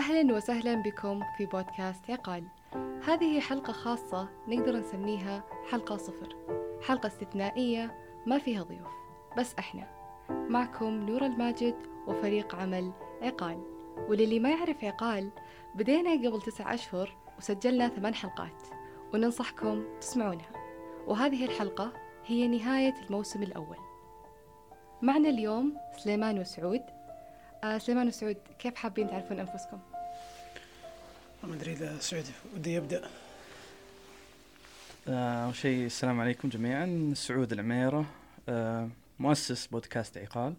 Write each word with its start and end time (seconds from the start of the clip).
أهلا 0.00 0.34
وسهلا 0.34 0.74
بكم 0.74 1.20
في 1.36 1.46
بودكاست 1.46 2.10
عقال. 2.10 2.44
هذه 3.04 3.40
حلقة 3.40 3.72
خاصة 3.72 4.28
نقدر 4.48 4.76
نسميها 4.76 5.44
حلقة 5.70 5.96
صفر. 5.96 6.36
حلقة 6.82 7.06
استثنائية 7.06 7.94
ما 8.26 8.38
فيها 8.38 8.62
ضيوف 8.62 8.88
بس 9.38 9.54
إحنا. 9.58 9.86
معكم 10.30 10.86
نور 10.86 11.26
الماجد 11.26 11.74
وفريق 12.06 12.54
عمل 12.54 12.92
عقال. 13.22 13.62
وللي 14.08 14.40
ما 14.40 14.50
يعرف 14.50 14.84
عقال 14.84 15.30
بدينا 15.74 16.28
قبل 16.28 16.42
تسع 16.42 16.74
أشهر 16.74 17.16
وسجلنا 17.38 17.88
ثمان 17.88 18.14
حلقات 18.14 18.62
وننصحكم 19.14 19.84
تسمعونها. 20.00 20.50
وهذه 21.06 21.44
الحلقة 21.44 21.92
هي 22.26 22.48
نهاية 22.48 22.94
الموسم 23.06 23.42
الأول. 23.42 23.78
معنا 25.02 25.28
اليوم 25.28 25.76
سليمان 25.96 26.38
وسعود. 26.38 26.82
آه 27.64 27.78
سليمان 27.78 28.06
وسعود 28.06 28.36
كيف 28.58 28.74
حابين 28.74 29.10
تعرفون 29.10 29.40
أنفسكم؟ 29.40 29.89
ما 31.44 31.54
أدري 31.54 31.72
إذا 31.72 31.98
سعود 31.98 32.24
ودي 32.54 32.74
يبدأ. 32.74 33.02
آه، 35.08 35.44
أول 35.44 35.54
شيء 35.54 35.86
السلام 35.86 36.20
عليكم 36.20 36.48
جميعا. 36.48 37.12
سعود 37.16 37.52
العميرة 37.52 38.06
آه، 38.48 38.88
مؤسس 39.18 39.66
بودكاست 39.66 40.18
عقال. 40.18 40.54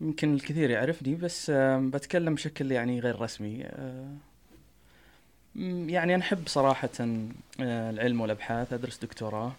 يمكن 0.00 0.34
الكثير 0.34 0.70
يعرفني 0.70 1.14
بس 1.14 1.50
آه، 1.50 1.78
بتكلم 1.78 2.34
بشكل 2.34 2.72
يعني 2.72 3.00
غير 3.00 3.20
رسمي. 3.20 3.64
آه، 3.64 4.14
يعني 5.86 6.14
أنا 6.14 6.22
أحب 6.22 6.48
صراحة 6.48 6.90
آه، 7.00 7.90
العلم 7.90 8.20
والأبحاث. 8.20 8.72
أدرس 8.72 8.98
دكتوراه. 8.98 9.52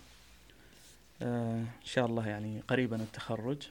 آه، 1.22 1.60
إن 1.60 1.86
شاء 1.86 2.06
الله 2.06 2.28
يعني 2.28 2.62
قريبا 2.68 2.96
التخرج. 2.96 3.68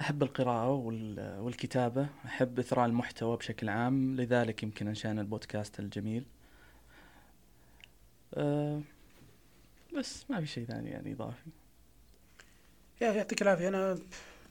أحب 0.00 0.22
القراءة 0.22 0.70
وال- 0.70 1.38
والكتابة 1.40 2.06
أحب 2.24 2.58
إثراء 2.58 2.86
المحتوى 2.86 3.36
بشكل 3.36 3.68
عام 3.68 4.16
لذلك 4.16 4.62
يمكن 4.62 4.88
أنشأنا 4.88 5.20
البودكاست 5.20 5.80
الجميل. 5.80 6.24
أه 8.34 8.80
بس 9.98 10.30
ما 10.30 10.40
في 10.40 10.46
شيء 10.46 10.64
ثاني 10.64 10.90
يعني 10.90 11.12
إضافي. 11.12 11.50
يا 13.00 13.12
يعطيك 13.12 13.42
العافية. 13.42 13.68
أنا 13.68 13.98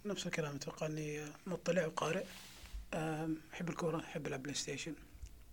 نفس 0.05 0.25
الكلام 0.27 0.55
أتوقع 0.55 0.85
إني 0.88 1.25
مطلع 1.47 1.85
وقارئ. 1.85 2.23
آم، 2.94 3.38
أحب 3.53 3.69
الكورة 3.69 4.00
أحب 4.00 4.28
ألعب 4.28 4.44
بلاي 4.44 4.55
ستيشن. 4.55 4.94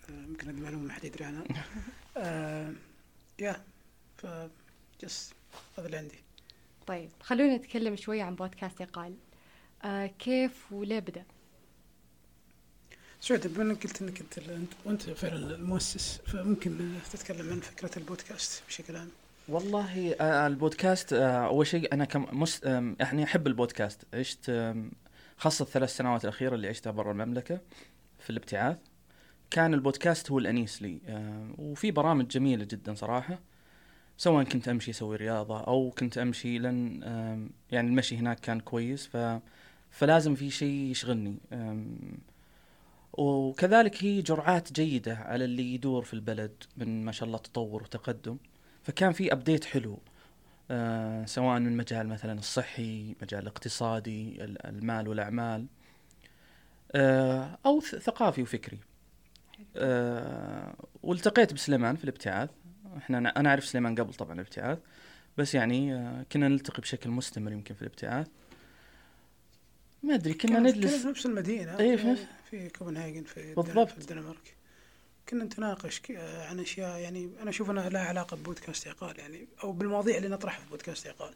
آم، 0.08 0.24
يمكن 0.28 0.48
هذه 0.48 0.60
معلومة 0.60 0.82
ما 0.84 0.92
حد 0.92 1.04
يدري 1.04 1.24
عنها. 1.24 1.44
آم، 2.16 2.76
يا 3.40 3.62
ف 4.18 4.26
جس 5.02 5.32
هذا 5.78 5.86
اللي 5.86 5.96
عندي. 5.96 6.18
طيب 6.86 7.10
خلونا 7.20 7.56
نتكلم 7.56 7.96
شوي 7.96 8.22
عن 8.22 8.34
بودكاست 8.34 8.82
عقال 8.82 9.12
آه 9.12 9.29
كيف 10.18 10.72
وليه 10.72 10.98
بدأ؟ 10.98 11.24
سعود 13.20 13.54
بما 13.54 13.62
إنك 13.62 13.82
قلت 13.86 14.02
إنك 14.02 14.20
أنت 14.20 14.38
انت 14.38 14.72
وأنت 14.84 15.02
فعلا 15.02 15.54
المؤسس 15.54 16.20
فممكن 16.26 16.78
تتكلم 17.12 17.50
عن 17.52 17.60
فكرة 17.60 17.90
البودكاست 17.98 18.62
بشكل 18.68 18.96
عام. 18.96 19.08
والله 19.48 20.12
آه 20.20 20.46
البودكاست 20.46 21.12
آه 21.12 21.46
أول 21.46 21.66
شيء 21.66 21.92
أنا 21.94 22.04
كمس 22.04 22.62
يعني 23.00 23.24
أحب 23.24 23.46
البودكاست. 23.46 24.02
عشت 24.14 24.48
آم، 24.50 24.90
خاصة 25.36 25.62
الثلاث 25.62 25.96
سنوات 25.96 26.24
الأخيرة 26.24 26.54
اللي 26.54 26.68
عشتها 26.68 26.90
برا 26.90 27.12
المملكة 27.12 27.60
في 28.18 28.30
الابتعاث. 28.30 28.76
كان 29.50 29.74
البودكاست 29.74 30.30
هو 30.30 30.38
الأنيس 30.38 30.82
لي 30.82 31.00
آه 31.06 31.54
وفي 31.58 31.90
برامج 31.90 32.26
جميلة 32.28 32.64
جدا 32.64 32.94
صراحة. 32.94 33.38
سواء 34.16 34.44
كنت 34.44 34.68
أمشي 34.68 34.90
أسوي 34.90 35.16
رياضة 35.16 35.60
أو 35.60 35.90
كنت 35.98 36.18
أمشي 36.18 36.58
لأن 36.58 37.02
آم، 37.02 37.50
يعني 37.70 37.88
المشي 37.88 38.16
هناك 38.16 38.40
كان 38.40 38.60
كويس. 38.60 39.06
ف 39.06 39.16
فلازم 39.90 40.34
في 40.34 40.50
شيء 40.50 40.74
يشغلني. 40.90 41.36
وكذلك 43.12 44.04
هي 44.04 44.22
جرعات 44.22 44.72
جيدة 44.72 45.16
على 45.16 45.44
اللي 45.44 45.74
يدور 45.74 46.02
في 46.04 46.14
البلد 46.14 46.52
من 46.76 47.04
ما 47.04 47.12
شاء 47.12 47.26
الله 47.26 47.38
تطور 47.38 47.82
وتقدم. 47.82 48.36
فكان 48.82 49.12
في 49.12 49.32
ابديت 49.32 49.64
حلو 49.64 49.98
آه 50.70 51.24
سواء 51.24 51.58
من 51.60 51.76
مجال 51.76 52.08
مثلا 52.08 52.38
الصحي 52.38 53.16
مجال 53.22 53.42
الاقتصادي 53.42 54.44
ال- 54.44 54.66
المال 54.66 55.08
والأعمال 55.08 55.66
آه 56.92 57.58
أو 57.66 57.80
ث- 57.80 57.96
ثقافي 57.96 58.42
وفكري. 58.42 58.78
آه 59.76 60.74
والتقيت 61.02 61.52
بسليمان 61.54 61.96
في 61.96 62.04
الابتعاث. 62.04 62.50
إحنا 62.96 63.18
أنا 63.18 63.50
أعرف 63.50 63.64
سليمان 63.64 63.94
قبل 63.94 64.14
طبعا 64.14 64.32
الابتعاث 64.34 64.78
بس 65.38 65.54
يعني 65.54 65.90
كنا 66.32 66.48
نلتقي 66.48 66.80
بشكل 66.82 67.10
مستمر 67.10 67.52
يمكن 67.52 67.74
في 67.74 67.82
الابتعاث. 67.82 68.26
ما 70.02 70.14
أدري 70.14 70.34
كنا 70.34 70.58
نجلس 70.60 70.94
في 70.94 71.08
نفس 71.08 71.26
المدينة 71.26 71.78
إيه، 71.78 71.96
في 71.96 72.06
نفس- 72.06 72.26
في 72.50 72.68
كوبنهاجن 72.68 73.24
في 73.24 73.54
بالضبط. 73.54 73.88
في 73.90 73.98
الدنمارك 73.98 74.56
كنا 75.28 75.44
نتناقش 75.44 76.02
عن 76.18 76.60
أشياء 76.60 76.98
يعني 76.98 77.30
أنا 77.42 77.50
أشوف 77.50 77.70
أنها 77.70 77.88
لها 77.88 78.04
علاقة 78.04 78.36
ببودكاست 78.36 78.88
عقال 78.88 79.18
يعني 79.18 79.48
أو 79.64 79.72
بالمواضيع 79.72 80.16
اللي 80.16 80.28
نطرحها 80.28 80.64
في 80.64 80.70
بودكاست 80.70 81.06
عقال. 81.06 81.34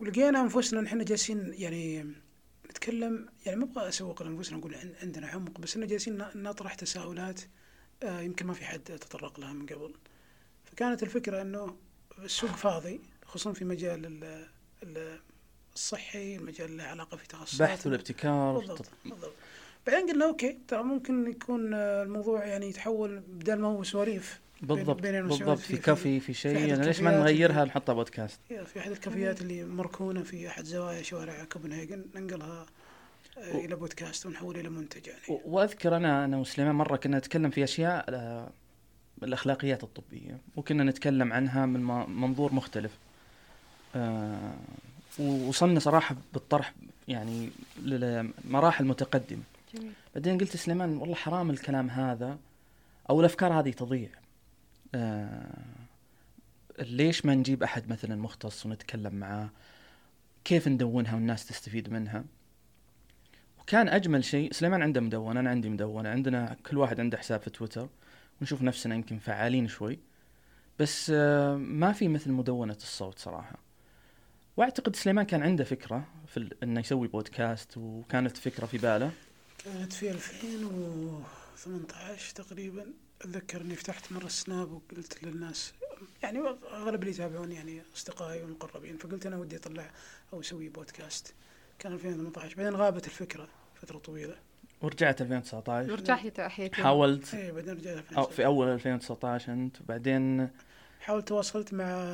ولقينا 0.00 0.40
أنفسنا 0.40 0.80
ان 0.80 0.86
إحنا 0.86 1.04
جالسين 1.04 1.54
يعني 1.58 2.06
نتكلم 2.70 3.28
يعني 3.46 3.58
ما 3.58 3.64
أبغى 3.64 3.88
أسوق 3.88 4.22
لأنفسنا 4.22 4.58
نقول 4.58 4.74
عن- 4.74 4.94
عندنا 5.02 5.26
عمق 5.26 5.60
بس 5.60 5.76
اننا 5.76 5.86
جالسين 5.86 6.24
نطرح 6.34 6.74
تساؤلات 6.74 7.40
آه، 8.02 8.20
يمكن 8.20 8.46
ما 8.46 8.54
في 8.54 8.64
حد 8.64 8.80
تطرق 8.80 9.40
لها 9.40 9.52
من 9.52 9.66
قبل. 9.66 9.94
فكانت 10.64 11.02
الفكرة 11.02 11.42
إنه 11.42 11.76
السوق 12.18 12.50
فاضي 12.50 13.00
خصوصا 13.24 13.52
في 13.52 13.64
مجال 13.64 14.06
ال- 14.06 14.48
ال- 14.82 15.20
الصحي 15.76 16.36
المجال 16.36 16.76
له 16.76 16.84
علاقة 16.84 17.16
في 17.16 17.28
تخصصات. 17.28 17.68
بحث 17.68 17.86
والابتكار. 17.86 18.58
بالضبط 18.58 18.86
بالضبط. 19.04 19.32
بعدين 19.86 20.10
قلنا 20.10 20.24
okay 20.24 20.58
ترى 20.68 20.82
ممكن 20.82 21.30
يكون 21.30 21.74
آه، 21.74 22.02
الموضوع 22.02 22.44
يعني 22.44 22.68
يتحول 22.68 23.18
بدل 23.28 23.54
ما 23.58 23.68
هو 23.68 23.82
سواليف 23.82 24.40
بالضبط 24.62 25.00
بين 25.00 25.26
بالضبط. 25.26 25.58
في- 25.58 25.76
في 25.76 25.82
كافي 25.82 26.20
في 26.20 26.34
شيء. 26.34 26.56
يعني 26.66 26.86
ليش 26.86 27.00
ما 27.00 27.18
نغيرها 27.18 27.64
نحطها 27.64 27.92
بودكاست؟ 27.92 28.40
يا 28.50 28.64
في 28.64 28.78
أحد 28.80 28.90
الكافيات 28.90 29.40
اللي 29.40 29.64
مركونة 29.64 30.22
في 30.22 30.48
أحد 30.48 30.64
زوايا 30.64 31.02
شوارع 31.02 31.44
كوبنهاجن 31.44 32.04
ننقلها 32.14 32.66
آه، 33.38 33.56
و- 33.56 33.60
إلى 33.64 33.76
بودكاست 33.76 34.26
ونحولها 34.26 34.60
إلى 34.60 34.68
منتج 34.68 35.06
يعني. 35.06 35.20
و- 35.28 35.40
وأذكر 35.44 35.96
أنا 35.96 36.24
أنا 36.24 36.36
وسليمان 36.36 36.74
مرة 36.74 36.96
كنا 36.96 37.18
نتكلم 37.18 37.50
في 37.50 37.64
أشياء 37.64 38.04
آه، 38.08 38.50
الأخلاقيات 39.22 39.82
الطبية 39.84 40.38
وكنا 40.56 40.84
نتكلم 40.84 41.32
عنها 41.32 41.66
من 41.66 41.80
منظور 42.20 42.52
مختلف. 42.52 42.90
آه، 43.96 44.54
ووصلنا 45.18 45.80
صراحة 45.80 46.16
بالطرح 46.32 46.74
يعني 47.08 47.50
لمراحل 47.82 48.84
متقدمه 48.84 49.42
جميل. 49.74 49.92
بعدين 50.14 50.38
قلت 50.38 50.56
سليمان 50.56 50.96
والله 50.96 51.14
حرام 51.14 51.50
الكلام 51.50 51.90
هذا 51.90 52.38
أو 53.10 53.20
الأفكار 53.20 53.52
هذه 53.52 53.70
تضيع. 53.70 54.08
آه، 54.94 55.64
ليش 56.78 57.26
ما 57.26 57.34
نجيب 57.34 57.62
أحد 57.62 57.88
مثلا 57.88 58.16
مختص 58.16 58.66
ونتكلم 58.66 59.14
معاه؟ 59.14 59.48
كيف 60.44 60.68
ندونها 60.68 61.14
والناس 61.14 61.46
تستفيد 61.46 61.92
منها؟ 61.92 62.24
وكان 63.60 63.88
أجمل 63.88 64.24
شيء 64.24 64.52
سليمان 64.52 64.82
عنده 64.82 65.00
مدونه 65.00 65.40
أنا 65.40 65.50
عندي 65.50 65.68
مدونه 65.68 66.08
عندنا 66.08 66.56
كل 66.70 66.78
واحد 66.78 67.00
عنده 67.00 67.18
حساب 67.18 67.40
في 67.40 67.50
تويتر 67.50 67.88
ونشوف 68.40 68.62
نفسنا 68.62 68.94
يمكن 68.94 69.18
فعالين 69.18 69.68
شوي. 69.68 69.98
بس 70.78 71.12
آه، 71.14 71.56
ما 71.56 71.92
في 71.92 72.08
مثل 72.08 72.32
مدونة 72.32 72.76
الصوت 72.82 73.18
صراحة. 73.18 73.65
وأعتقد 74.56 74.96
سليمان 74.96 75.24
كان 75.26 75.42
عنده 75.42 75.64
فكرة 75.64 76.04
في 76.26 76.36
ال- 76.36 76.62
إنه 76.62 76.80
يسوي 76.80 77.08
بودكاست 77.08 77.76
وكانت 77.76 78.36
فكرة 78.36 78.66
في 78.66 78.78
باله. 78.78 79.10
كانت 79.64 79.92
في 79.92 80.10
2018 80.10 82.34
تقريبا. 82.34 82.86
أتذكر 83.22 83.60
إني 83.60 83.74
فتحت 83.74 84.12
مرة 84.12 84.26
السناب 84.26 84.72
وقلت 84.72 85.24
للناس 85.24 85.72
يعني 86.22 86.38
أغلب 86.72 87.00
اللي 87.02 87.10
يتابعوني 87.14 87.54
يعني 87.54 87.82
أصدقائي 87.96 88.42
والمقربين 88.42 88.96
فقلت 88.96 89.26
أنا 89.26 89.36
ودي 89.36 89.56
أطلع 89.56 89.90
أو 90.32 90.40
أسوي 90.40 90.68
بودكاست 90.68 91.34
كان 91.78 91.92
2018 91.92 92.56
بعدين 92.56 92.74
غابت 92.76 93.06
الفكرة 93.06 93.48
فترة 93.74 93.98
طويلة. 93.98 94.34
ورجعت 94.82 95.20
2019 95.20 95.92
ورجعت 95.92 96.38
أحيتي 96.40 96.82
حاولت. 96.82 97.34
اي 97.34 97.52
بعدين 97.52 97.74
رجعت 97.74 98.32
في 98.32 98.44
أول 98.46 98.68
2019 98.68 99.52
أنت. 99.52 99.80
وبعدين 99.80 100.48
حاولت 101.06 101.28
تواصلت 101.28 101.74
مع 101.74 102.08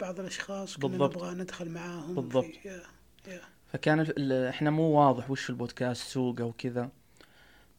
بعض 0.00 0.20
الأشخاص 0.20 0.76
كنا 0.76 0.88
بالضبط. 0.88 1.16
نبغى 1.16 1.34
ندخل 1.34 1.70
معاهم 1.70 2.14
بالضبط. 2.14 2.44
في 2.44 2.68
يا 2.68 2.82
يا. 3.28 3.40
فكان 3.72 4.00
ال- 4.00 4.32
إحنا 4.48 4.70
مو 4.70 4.82
واضح 4.82 5.30
وش 5.30 5.50
البودكاست 5.50 6.02
سوقه 6.08 6.44
وكذا 6.44 6.88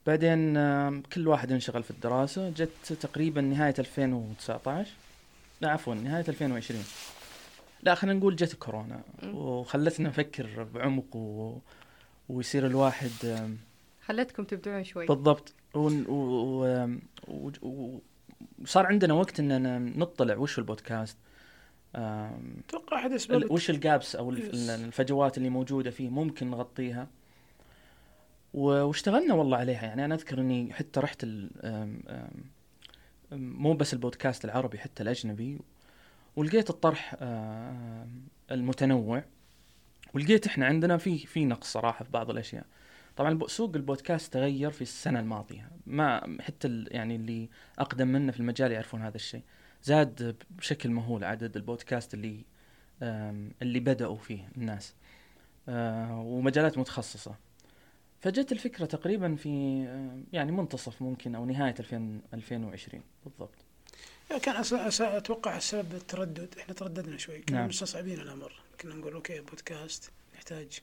بعدين 0.08 0.54
كل 1.02 1.28
واحد 1.28 1.52
انشغل 1.52 1.84
في 1.84 1.92
الدراسة. 1.92 2.50
جت 2.50 2.94
تقريبا 2.94 3.42
نهاية 3.42 3.74
2019 3.80 4.92
لا 5.62 5.70
عفوا 5.72 5.96
نهاية 5.96 6.26
2020 6.28 6.84
لا 7.84 7.96
خلينا 7.96 8.20
نقول 8.20 8.36
جت 8.36 8.54
كورونا. 8.56 9.02
وخلتنا 9.24 10.10
نفكر 10.10 10.64
بعمق 10.74 11.16
و... 11.16 11.58
ويصير 12.30 12.66
الواحد 12.68 13.10
خلتكم 14.06 14.44
تبدعون 14.44 14.84
شوي. 14.84 15.06
بالضبط. 15.06 15.54
ون- 15.74 16.06
و... 16.08 16.14
و... 16.14 16.90
و... 17.28 17.52
و... 17.62 18.00
وصار 18.62 18.86
عندنا 18.86 19.14
وقت 19.14 19.40
اننا 19.40 19.80
نطلع 19.80 20.36
وش 20.36 20.60
البودكاست 20.60 21.18
أتوقع 21.96 22.98
أحد 22.98 23.12
أسباب 23.12 23.52
وش 23.52 23.70
الجابس 23.70 24.16
أو. 24.16 24.30
الفجوات 24.30 25.38
اللي 25.38 25.50
موجودة 25.50 25.92
فيه 25.92 26.10
ممكن 26.10 26.52
نغطيها. 26.52 27.08
واشتغلنا 28.54 29.34
والله 29.34 29.58
عليها. 29.58 29.84
يعني 29.84 30.06
أنا 30.06 30.16
أذكر 30.16 30.40
إني 30.40 30.74
حتى 30.74 31.00
رحت 31.00 31.28
مو 33.32 33.74
بس 33.74 33.94
البودكاست 33.94 34.46
العربي 34.46 34.78
حتى 34.78 35.04
الأجنبي. 35.04 35.60
ولقيت 36.36 36.70
الطرح 36.70 37.16
المتنوع. 38.52 39.24
ولقيت 40.14 40.48
إحنا 40.48 40.66
عندنا 40.66 40.98
في 40.98 41.18
في 41.18 41.46
نقص 41.46 41.72
صراحة 41.72 42.06
في 42.06 42.12
بعض 42.12 42.30
الأشياء. 42.30 42.66
طبعا 43.18 43.48
سوق 43.48 43.76
البودكاست 43.76 44.34
تغير 44.34 44.72
في 44.72 44.82
السنة 44.82 45.20
الماضية. 45.20 45.70
ما 45.88 46.38
حتى 46.42 46.68
ال- 46.68 46.88
يعني 46.92 47.16
اللي 47.16 47.50
أقدم 47.80 48.08
منا 48.08 48.32
في 48.32 48.40
المجال 48.40 48.72
يعرفون 48.72 49.02
هذا 49.02 49.16
الشيء. 49.16 49.42
زاد 49.84 50.36
بشكل 50.50 50.90
مهول 50.90 51.24
عدد 51.24 51.56
البودكاست 51.56 52.14
اللي 52.14 52.46
اللي 53.62 53.80
بدأوا 53.80 54.16
فيه 54.18 54.50
الناس 54.58 54.94
آه، 55.70 56.20
ومجالات 56.20 56.78
متخصصة. 56.78 57.36
فجت 58.22 58.52
الفكرة 58.52 58.86
تقريبا 58.86 59.36
في 59.36 59.84
يعني 60.34 60.52
منتصف 60.52 61.02
ممكن 61.02 61.36
نهاية 61.46 61.76
2000 61.80 62.22
2020 62.34 63.04
بالضبط. 63.26 63.56
كان. 64.44 64.56
أتوقع 65.02 65.58
السبب 65.58 65.94
التردد. 65.94 66.56
إحنا 66.60 66.74
ترددنا 66.74 67.18
شوي. 67.18 67.42
كنا 67.42 67.58
نعم. 67.58 67.68
مستصعبين 67.68 68.20
الأمر. 68.20 68.54
كنا 68.82 68.96
نقول 68.96 69.14
أوكي 69.14 69.40
بودكاست 69.42 70.12
يحتاج 70.36 70.80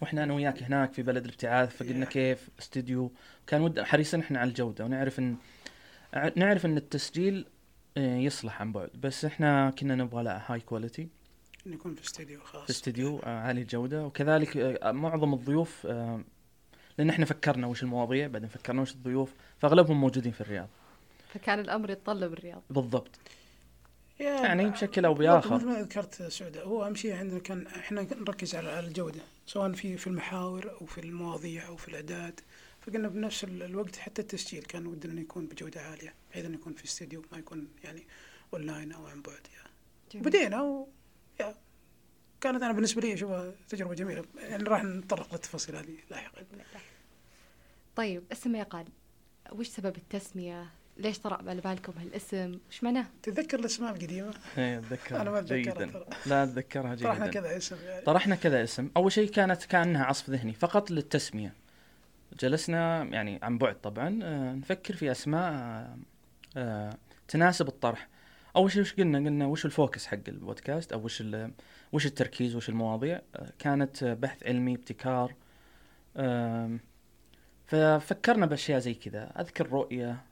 وإحنا 0.00 0.24
أنا 0.24 0.34
وياك 0.34 0.62
هناك 0.62 0.92
في 0.92 1.02
بلد 1.02 1.24
الابتعاث 1.24 1.76
فقلنا 1.76 2.06
Yeah. 2.06 2.08
كيف 2.08 2.48
استوديو 2.58 3.12
كان 3.46 3.60
ود 3.62 3.80
حريصين 3.80 4.20
إحنا 4.20 4.38
على 4.38 4.48
الجودة 4.48 4.84
ونعرف 4.84 5.18
ان 5.18 5.36
نعرف 6.36 6.66
إن 6.66 6.76
التسجيل 6.76 7.46
آه، 7.96 8.16
يصلح 8.16 8.60
عن 8.60 8.72
بعد. 8.72 8.90
بس 9.02 9.24
إحنا 9.24 9.70
كنا 9.70 9.94
نبغى 9.94 10.22
لا 10.22 10.52
هاي 10.52 10.60
كواليتي 10.60 11.08
إنه 11.66 11.74
يكون 11.74 11.94
في 11.94 12.02
استديو 12.04 12.40
خاص. 12.40 12.64
في 12.64 12.70
استديو 12.70 13.18
آه، 13.18 13.40
عالي 13.40 13.60
الجودة. 13.60 14.06
وكذلك 14.06 14.56
آه، 14.56 14.92
معظم 14.92 15.34
الضيوف 15.34 15.86
لأن 16.98 17.10
إحنا 17.10 17.24
فكرنا 17.24 17.66
وش 17.66 17.82
المواضيع 17.82 18.26
بعدين 18.26 18.48
فكرنا 18.48 18.82
وش 18.82 18.92
الضيوف 18.92 19.34
فأغلبهم 19.58 20.00
موجودين 20.00 20.32
في 20.32 20.40
الرياض. 20.40 20.68
فكان 21.34 21.58
الأمر 21.60 21.90
يتطلب 21.90 22.32
الرياض. 22.32 22.62
بالضبط. 22.70 23.18
يعني 24.20 24.70
بشكل 24.70 25.02
بالضبط، 25.02 25.18
بآخر. 25.18 25.54
مثل 25.54 25.66
ما 25.66 25.82
ذكرت 25.82 26.22
سعودة 26.22 26.62
هو 26.62 26.86
أهم 26.86 26.94
شيء 26.94 27.16
عندنا 27.16 27.38
كان 27.38 27.66
إحنا 27.66 28.06
نركز 28.20 28.54
على 28.54 28.80
الجودة. 28.80 29.20
سواء 29.50 29.72
في 29.72 29.96
في 29.96 30.06
المحاور 30.06 30.70
أو 30.70 30.86
في 30.86 30.98
المواضيع 31.00 31.66
أو 31.66 31.76
في 31.76 31.88
الاعداد 31.88 32.40
فقلنا 32.80 33.08
بنفس 33.08 33.44
ال- 33.44 33.62
الوقت 33.62 33.96
حتى 33.96 34.22
التسجيل 34.22 34.62
كان 34.62 34.86
ودنا 34.86 35.12
إنه 35.12 35.20
يكون 35.20 35.46
بجودة 35.46 35.80
عالية 35.80 36.14
بحيث 36.30 36.44
إنه 36.44 36.54
يكون 36.54 36.72
في 36.72 36.84
استديو 36.84 37.24
ما 37.32 37.38
يكون 37.38 37.68
يعني 37.84 38.06
أونلاين 38.54 38.92
أو 38.92 39.06
عن 39.06 39.22
بعد 39.22 39.46
يعني. 39.56 40.24
بدينا 40.24 40.62
و 40.62 40.88
يا 41.40 41.54
كانت 42.40 42.62
أنا 42.62 42.72
بالنسبة 42.72 43.00
لي 43.02 43.14
اشوفها 43.14 43.54
تجربة 43.68 43.94
جميلة 43.94 44.24
يعني 44.36 44.62
راح 44.62 44.84
نتطرق 44.84 45.32
للتفاصيل 45.32 45.76
هذه 45.76 45.96
لاحقا 46.10 46.42
طيب 47.96 48.22
اسم 48.32 48.56
يقال 48.56 48.86
وش 49.52 49.68
سبب 49.68 49.96
التسمية؟ 49.96 50.70
ليش 51.00 51.18
طرأ 51.18 51.48
على 51.48 51.60
بالكم 51.60 51.92
هالاسم؟ 51.98 52.58
وش 52.70 52.84
معناه؟ 52.84 53.04
تتذكر 53.22 53.58
الأسماء 53.58 53.90
القديمة؟ 53.94 54.34
إيه 54.58 54.78
أتذكرها 54.78 55.20
أنا 55.22 55.30
ما 55.30 55.38
أتذكرها 55.38 55.56
جيدا. 55.84 55.86
ترى. 55.92 56.06
لا 56.26 56.44
أتذكرها 56.44 56.94
طرحنا 56.94 57.26
جيدا 57.26 57.40
كذا 57.40 57.56
اسم 57.56 57.76
يعني. 57.86 58.04
طرحنا 58.04 58.34
كذا 58.34 58.62
اسم. 58.64 58.90
أول 58.96 59.12
شيء 59.12 59.30
كانت 59.30 59.64
كأنها 59.64 60.04
عصف 60.04 60.30
ذهني 60.30 60.52
فقط 60.52 60.90
للتسمية. 60.90 61.54
جلسنا 62.40 63.02
يعني 63.02 63.38
عن 63.42 63.58
بعد 63.58 63.80
طبعا 63.80 64.20
آه، 64.22 64.52
نفكر 64.52 64.96
في 64.96 65.10
أسماء 65.10 65.52
آه، 65.52 65.96
آه، 66.56 66.90
تناسب 67.28 67.68
الطرح. 67.68 68.08
أول 68.56 68.72
شيء 68.72 68.82
وش 68.82 68.92
قلنا؟ 68.94 69.18
قلنا 69.18 69.46
وش 69.46 69.64
ال 69.66 69.73
focus 69.73 70.06
حق 70.06 70.18
البودكاست؟ 70.28 70.92
أو 70.92 71.04
وش 71.04 71.20
ال- 71.20 71.50
وش 71.92 72.06
التركيز؟ 72.06 72.56
وش 72.56 72.68
المواضيع؟ 72.68 73.20
آه، 73.36 73.52
كانت 73.58 74.04
بحث 74.04 74.46
علمي 74.46 74.74
ابتكار. 74.74 75.34
ففكرنا 77.66 78.46
بأشياء 78.46 78.78
زي 78.78 78.94
كذا. 78.94 79.32
أذكر 79.40 79.68
رؤية. 79.70 80.22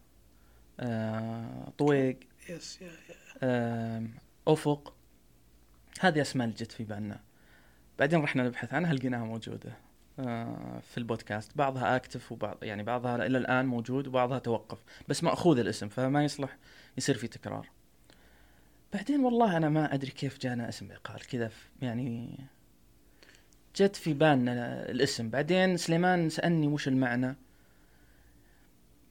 طويق 1.79 2.19
yes 2.49 2.79
آم، 3.43 4.11
أفق. 4.49 4.95
هذه 6.01 6.21
أسماء 6.21 6.45
اللي 6.47 6.57
جت 6.59 6.73
في 6.73 6.85
بالنا. 6.85 7.21
بعدين 7.99 8.21
رحنا 8.21 8.43
نبحث 8.43 8.75
عنها 8.75 8.95
لقيناها 8.95 9.25
موجودة 9.25 9.73
آه، 10.19 10.81
في 10.91 10.99
البودكاست. 10.99 11.57
بعضها 11.57 11.97
active 11.97 12.33
وبعض 12.33 12.65
يعني 12.65 12.83
بعضها 12.83 13.27
إلى 13.27 13.39
الآن 13.39 13.67
موجود 13.67 14.07
وبعضها 14.07 14.39
توقف. 14.39 14.79
بس 15.09 15.25
مأخوذ 15.25 15.59
الاسم 15.59 15.89
فما 15.89 16.25
يصلح 16.25 16.57
يصير 16.99 17.17
في 17.17 17.27
تكرار. 17.29 17.69
بعدين 18.93 19.21
والله 19.21 19.57
أنا 19.57 19.69
ما 19.69 19.95
أدري 19.95 20.11
كيف 20.11 20.39
جانا 20.39 20.69
اسم 20.69 20.93
عقال 20.93 21.27
كذا 21.27 21.51
يعني 21.83 22.39
جت 23.77 23.97
في 23.97 24.15
بالنا 24.15 24.91
الاسم. 24.91 25.31
بعدين 25.31 25.77
سليمان 25.77 26.29
سألني 26.29 26.67
وش 26.69 26.89
المعنى. 26.89 27.37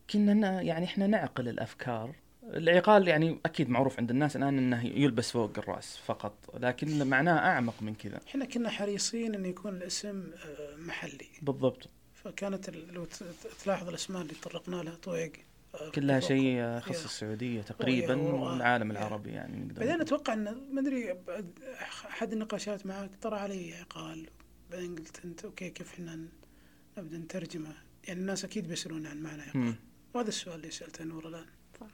كنا 0.09 0.61
يعني 0.61 0.85
إحنا 0.85 1.07
نعقل 1.07 1.47
الأفكار 1.47 2.15
العقال 2.43 3.07
يعني 3.07 3.39
أكيد 3.45 3.69
معروف 3.69 3.99
عند 3.99 4.09
الناس 4.09 4.35
الآن 4.35 4.57
إنه 4.57 4.85
يلبس 4.85 5.31
فوق 5.31 5.51
الرأس 5.57 5.97
فقط 5.97 6.33
لكن 6.59 7.07
معناه 7.07 7.37
أعمق 7.37 7.73
من 7.81 7.95
كذا 7.95 8.19
إحنا 8.27 8.45
كنا 8.45 8.69
حريصين 8.69 9.35
انه 9.35 9.47
يكون 9.47 9.75
الاسم 9.75 10.31
آه، 10.45 10.75
محلي 10.75 11.27
بالضبط 11.41 11.89
فكانت 12.13 12.69
لو 12.69 13.07
تلاحظ 13.63 13.89
الأسماء 13.89 14.21
اللي 14.21 14.33
تطرقنا 14.33 14.75
لها 14.75 14.95
طويق 14.95 15.31
آه، 15.75 15.89
كلها. 15.89 16.19
شيء 16.19 16.43
يا. 16.43 16.77
السعودية 16.89 17.61
تقريبا 17.61 18.15
والعالم. 18.15 18.91
العربي 18.91 19.29
يعني 19.29 19.57
نقدر 19.65 19.79
بعدين. 19.85 20.01
أتوقع 20.01 20.33
إن 20.33 20.43
ما 20.73 20.81
أدري 20.81 21.15
أحد 21.81 22.33
النقاشات 22.33 22.85
معك 22.85 23.09
طرى 23.21 23.35
علي 23.39 23.73
عقال 23.73 24.29
بعدين 24.71 24.95
قلت 24.95 25.21
أنت 25.25 25.45
okay 25.45 25.69
كيف 25.69 25.93
إحنا 25.93 26.19
نبدأ 26.97 27.17
نترجمه 27.17 27.73
يعني 28.03 28.19
الناس 28.19 28.45
أكيد 28.45 28.67
بيسألون 28.67 29.05
عن 29.07 29.17
معنى 29.21 29.41
عقال. 29.41 29.75
وهذا 30.13 30.27
السؤال 30.27 30.55
اللي 30.55 30.71
سألته 30.71 31.03
نور 31.05 31.27
الآن. 31.27 31.45
صح. 31.79 31.87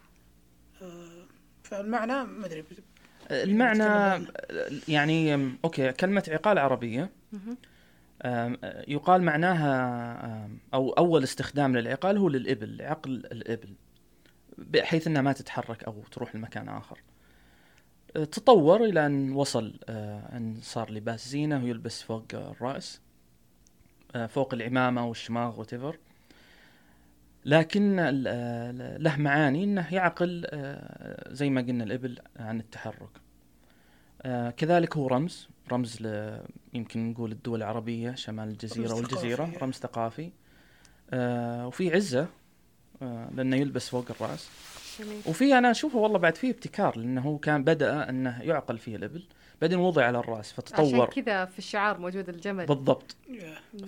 آه 0.82 1.26
فالمعنى 1.64 2.24
ما 2.24 2.46
أدري 2.46 2.64
المعنى 3.32 4.26
يعني 4.88 5.34
أم، 5.34 5.58
okay 5.66 5.92
كلمة 5.92 6.24
عقال 6.28 6.58
عربية. 6.60 7.10
مهم. 7.34 7.58
أم، 8.22 8.58
يقال 8.88 9.24
معناها 9.24 10.46
أم، 10.46 10.60
أو 10.74 10.90
أول 10.92 11.24
استخدام 11.24 11.78
للعقال 11.78 12.18
هو 12.18 12.30
للإبل 12.30 12.82
عقل 12.82 13.12
الإبل 13.12 13.74
بحيث 14.58 15.08
إنها 15.08 15.22
ما 15.22 15.34
تتحرك 15.34 15.84
أو 15.84 16.04
تروح 16.12 16.36
لمكان 16.36 16.70
آخر. 16.70 17.00
أه، 18.16 18.24
تطور 18.24 18.84
إلى 18.86 19.06
أن 19.06 19.32
وصل 19.32 19.80
أن 19.90 20.58
صار 20.62 20.92
لباس 20.92 21.30
زينة 21.30 21.64
ويلبس 21.64 22.02
فوق 22.02 22.26
الرأس 22.34 23.02
أه، 24.16 24.26
فوق 24.28 24.54
العمامة 24.54 25.08
والشماغ 25.08 25.60
وتفر 25.60 25.98
لكن 27.46 27.96
له 29.00 29.18
معاني 29.18 29.64
إنه 29.64 29.94
يعقل 29.94 30.46
أه، 30.46 31.34
زي 31.34 31.50
ما 31.50 31.62
قلنا 31.62 31.84
الإبل 31.84 32.20
عن 32.40 32.60
التحرك. 32.60 33.10
أه، 34.22 34.50
كذلك 34.50 34.98
هو 34.98 35.08
رمز 35.08 35.48
رمز 35.72 35.98
يمكن 36.74 37.12
نقول 37.12 37.32
الدول 37.32 37.60
العربية 37.60 38.16
شمال 38.16 38.48
الجزيرة 38.50 38.88
رمز 38.88 39.00
والجزيرة 39.00 39.46
ثقافي. 39.46 39.58
رمز 39.58 39.74
ثقافي. 39.74 40.32
آه 41.14 41.68
وفي 41.68 41.96
عزة 41.96 42.28
آه 43.02 43.30
لأنه 43.36 43.56
يلبس 43.56 43.90
فوق 43.90 44.06
الرأس. 44.10 44.50
جميل. 45.00 45.22
وفي 45.26 45.58
أنا 45.58 45.72
أشوفه 45.72 45.98
والله 45.98 46.18
بعد 46.18 46.36
فيه 46.36 46.52
ابتكار 46.52 46.98
لأنه 46.98 47.22
هو 47.22 47.38
كان 47.38 47.64
بدأ 47.64 48.10
أنه 48.10 48.42
يعقل 48.42 48.78
فيه 48.78 48.96
الإبل 48.96 49.24
بعدين 49.62 49.80
وضع 49.80 50.06
على 50.06 50.18
عشان 50.18 50.42
فتطور. 50.42 51.06
كذا 51.06 51.46
في 51.46 51.60
الشعار 51.60 51.98
موجود 51.98 52.30
الجمل. 52.30 52.66
بالضبط. 52.66 53.16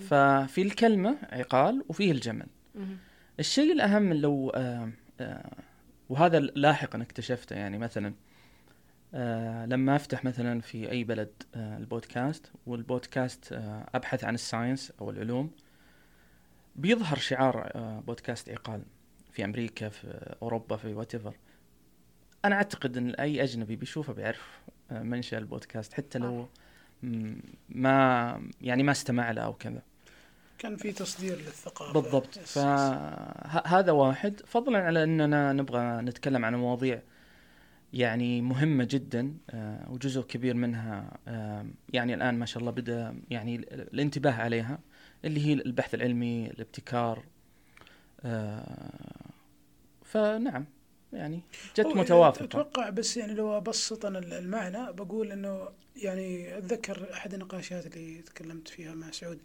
ففي 0.00 0.62
الكلمة 0.62 1.16
عقال 1.32 1.84
وفيه 1.88 2.12
الجمل. 2.12 2.46
الشيء 3.40 3.72
الأهم 3.72 4.12
لو 4.12 4.50
آه 4.50 4.90
آه 5.20 5.50
وهذا 6.08 6.40
لاحقا 6.40 7.02
اكتشفته 7.02 7.56
يعني 7.56 7.78
مثلا 7.78 8.14
آه 9.14 9.66
لما 9.66 9.96
أفتح 9.96 10.24
مثلا 10.24 10.60
في 10.60 10.90
أي 10.90 11.04
بلد 11.04 11.42
آه 11.54 11.76
البودكاست 11.76 12.52
والبودكاست 12.66 13.52
آه 13.52 13.86
أبحث 13.94 14.24
عن 14.24 14.34
ال 14.34 14.41
science 14.41 14.92
أو 15.00 15.10
العلوم 15.10 15.50
بيظهر 16.76 17.16
شعار 17.16 17.70
آه 17.74 18.00
بودكاست 18.00 18.48
عقال 18.50 18.82
في 19.32 19.44
أمريكا 19.44 19.88
في 19.88 20.36
أوروبا 20.42 20.76
في 20.76 20.94
whatever 20.94 21.36
أنا 22.44 22.54
أعتقد 22.54 22.96
أن 22.96 23.10
أي 23.10 23.42
أجنبي 23.42 23.76
بيشوفه 23.76 24.12
بيعرف 24.12 24.60
آه 24.90 25.02
منشأ 25.02 25.38
البودكاست 25.38 25.94
حتى 25.94 26.18
لو 26.18 26.48
ما 27.68 28.42
يعني 28.60 28.82
ما 28.82 28.92
استمع 28.92 29.30
له 29.30 29.42
أو 29.42 29.52
كذا. 29.52 29.82
كان 30.58 30.76
في 30.76 30.92
تصدير 30.92 31.36
للثقافة. 31.36 31.92
بالضبط. 32.00 32.38
فهذا 32.38 33.92
واحد. 33.92 34.40
فضلا 34.46 34.78
على 34.78 35.02
أننا 35.04 35.52
نبغى 35.52 36.02
نتكلم 36.02 36.44
عن 36.44 36.54
مواضيع 36.54 37.02
يعني 37.92 38.40
مهمة 38.42 38.84
جدا 38.90 39.34
آه، 39.50 39.90
وجزء 39.90 40.20
كبير 40.22 40.54
منها 40.54 41.18
آه، 41.28 41.66
يعني 41.92 42.14
الآن 42.14 42.34
ما 42.38 42.46
شاء 42.46 42.60
الله 42.60 42.70
بدأ 42.72 43.20
يعني 43.30 43.56
ال- 43.56 43.92
الانتباه 43.94 44.32
عليها 44.32 44.78
اللي 45.24 45.46
هي 45.46 45.52
البحث 45.52 45.94
العلمي 45.94 46.46
الابتكار 46.46 47.24
آه، 48.24 49.30
فنعم 50.04 50.64
يعني 51.12 51.40
جت 51.76 51.86
متوافقة. 51.86 52.44
أتوقع 52.44 52.90
بس 52.90 53.16
يعني 53.16 53.34
لو 53.34 53.56
أبسط 53.56 54.06
أنا 54.06 54.18
المعنى 54.18 54.92
بقول 54.92 55.32
إنه 55.32 55.68
يعني 55.96 56.58
أتذكر 56.58 57.12
أحد 57.12 57.34
النقاشات 57.34 57.86
اللي 57.96 58.22
تكلمت 58.22 58.68
فيها 58.68 58.94
مع 58.94 59.10
سعود. 59.10 59.38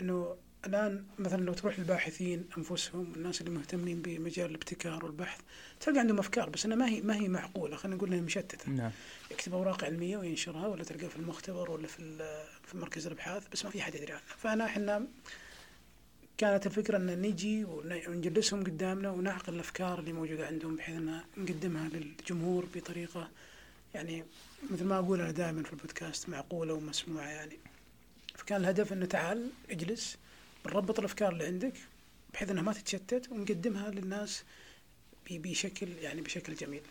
إنه 0.00 0.36
الآن 0.66 1.04
مثلا 1.18 1.42
لو 1.44 1.52
تروح 1.52 1.78
للباحثين 1.78 2.44
أنفسهم 2.58 3.12
الناس 3.16 3.40
اللي 3.40 3.50
مهتمين 3.52 4.02
بمجال 4.02 4.50
الابتكار 4.50 5.04
والبحث 5.04 5.40
تلقى 5.80 5.98
عندهم 5.98 6.18
أفكار 6.18 6.50
بس 6.50 6.64
إنها 6.64 6.76
ما 6.76 6.88
هي 6.88 7.00
ما 7.00 7.14
هي 7.16 7.28
معقولة 7.28 7.76
خلينا 7.76 7.96
نقول 7.96 8.12
إنها 8.12 8.24
مشتتة. 8.24 8.70
نعم. 8.70 8.90
يكتب 9.30 9.54
أوراق 9.54 9.84
علمية 9.84 10.16
وينشرها 10.16 10.66
ولا 10.66 10.84
تلقاها 10.84 11.08
في 11.08 11.16
المختبر 11.16 11.70
ولا 11.70 11.86
في 11.86 12.18
في 12.66 12.76
مركز 12.76 13.06
الأبحاث 13.06 13.48
بس 13.52 13.64
ما 13.64 13.70
في 13.70 13.80
أحد 13.80 13.94
يدري 13.94 14.12
عنها. 14.12 14.22
فأنا 14.38 14.64
إحنا 14.64 15.06
كانت 16.38 16.66
الفكرة 16.66 16.96
إن 16.96 17.22
نجي 17.22 17.64
ون- 17.64 18.00
ونجلسهم 18.08 18.64
قدامنا 18.64 19.10
ونعقل 19.10 19.54
الأفكار 19.54 19.98
اللي 19.98 20.12
موجودة 20.12 20.46
عندهم 20.46 20.76
بحيث 20.76 20.96
ان 20.96 21.20
نقدمها 21.36 21.88
للجمهور 21.88 22.66
بطريقة 22.74 23.28
يعني 23.94 24.24
مثل 24.70 24.84
ما 24.84 24.98
أقول 24.98 25.20
أنا 25.20 25.30
دائما 25.30 25.62
في 25.62 25.72
البودكاست 25.72 26.28
معقولة 26.28 26.74
ومسموعة 26.74 27.26
يعني. 27.28 27.58
فكان 28.34 28.60
الهدف 28.60 28.92
إنه 28.92 29.06
تعال 29.06 29.50
اجلس 29.70 30.18
بنربط 30.64 30.98
الأفكار 30.98 31.32
اللي 31.32 31.46
عندك 31.46 31.72
بحيث 32.34 32.50
إنها 32.50 32.62
ما 32.62 32.72
تتشتت 32.72 33.28
ونقدمها 33.32 33.90
للناس 33.90 34.44
ب- 35.30 35.42
بشكل 35.42 35.88
يعني 35.88 36.20
بشكل 36.20 36.54
جميل. 36.54 36.82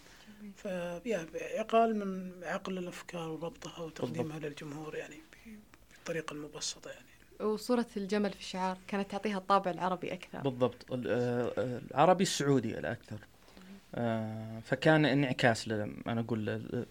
فيا 0.57 1.27
عقال 1.59 1.95
من 2.05 2.31
عقل 2.43 2.77
الأفكار 2.77 3.29
وربطها 3.29 3.79
وتقديمها 3.79 4.39
للجمهور 4.39 4.95
يعني 4.95 5.15
بالطريقة 5.95 6.33
المبسطة 6.33 6.89
يعني. 6.91 7.05
وصورة 7.51 7.85
الجمل 7.97 8.31
في 8.33 8.39
الشعار 8.39 8.77
كانت 8.87 9.11
تعطيها 9.11 9.37
الطابع 9.37 9.71
العربي 9.71 10.13
أكثر. 10.13 10.39
بالضبط. 10.39 10.91
ال- 10.91 11.07
العربي 11.91 12.23
السعودي 12.23 12.79
الأكثر. 12.79 13.17
آه، 13.95 14.59
فكان 14.59 15.05
انعكاس 15.05 15.67
ل- 15.67 15.93
أنا 16.07 16.21
أقول 16.21 16.45
لل- 16.45 16.85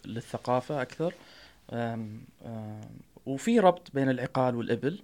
وفي 3.26 3.60
ربط 3.60 3.90
بين 3.94 4.10
العقال 4.10 4.54
والإبل 4.56 5.02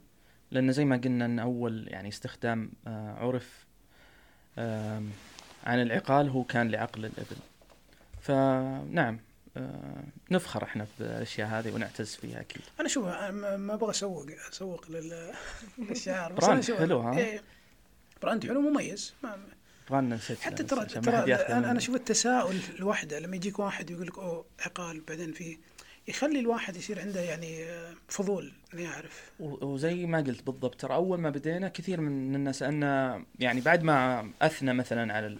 لأن 0.51 0.73
زي 0.73 0.85
ما 0.85 0.97
قلنا 0.97 1.25
إن 1.25 1.39
أول 1.39 1.89
يعني 1.89 2.09
استخدام 2.09 2.71
آه، 2.87 3.15
عرف 3.15 3.67
عن 5.67 5.83
العقال 5.83 6.29
هو 6.29 6.45
كان 6.45 6.69
لعقل 6.71 7.05
الإبل 7.05 7.37
فنعم 8.21 9.19
آه، 9.57 10.05
نفخر 10.31 10.65
إحنا 10.65 10.87
بالأشياء 10.99 11.49
هذه 11.49 11.75
ونعتز 11.75 12.15
فيها 12.15 12.41
أكيد 12.41 12.63
أنا 12.81 12.89
شوف 12.89 13.05
ما 13.07 13.75
أبغى 13.75 13.91
أسوق 13.91 14.27
أسوق 14.53 14.91
لل- 14.91 15.33
للشعار 15.89 16.33
بس 16.33 16.45
brand 16.45 16.73
حلو، 16.73 17.01
ها؟ 17.01 17.19
إيه، 17.19 17.43
brand 18.23 18.47
حلو 18.47 18.61
مميز 18.61 19.15
ما 19.23 19.39
بغانا 19.91 20.17
نسجل 20.17 20.37
حتى 20.37 20.63
ترى 20.65 20.85
ترى 20.87 21.35
أنا. 21.35 21.79
أشوف 21.79 21.95
التساؤل 21.95 22.57
الوحده 22.79 23.19
لما 23.19 23.37
يجيك 23.37 23.59
واحد 23.59 23.91
يقول 23.91 24.07
لك 24.07 24.19
أوه 24.19 24.45
عقال 24.61 25.01
بعدين 25.01 25.33
في 25.33 25.59
يخلي 26.09 26.41
الواحد 26.41 26.77
يصير 26.77 27.01
عنده 27.01 27.21
يعني 27.21 27.65
آه، 27.65 27.95
فضول 28.09 28.53
إنه 28.75 28.83
يعرف. 28.83 29.31
وزي 29.41 30.07
ما 30.07 30.19
قلت 30.19 30.43
بالضبط 30.47 30.81
ترى 30.81 30.95
أول 30.95 31.19
ما 31.21 31.31
بدينا 31.31 31.69
كثير 31.69 32.01
من 32.01 32.35
الناس 32.35 32.59
سألنا 32.59 33.25
يعني 33.39 33.61
بعد 33.61 33.83
ما 33.83 34.31
أثنى 34.43 34.73
مثلا 34.75 35.13
على 35.13 35.39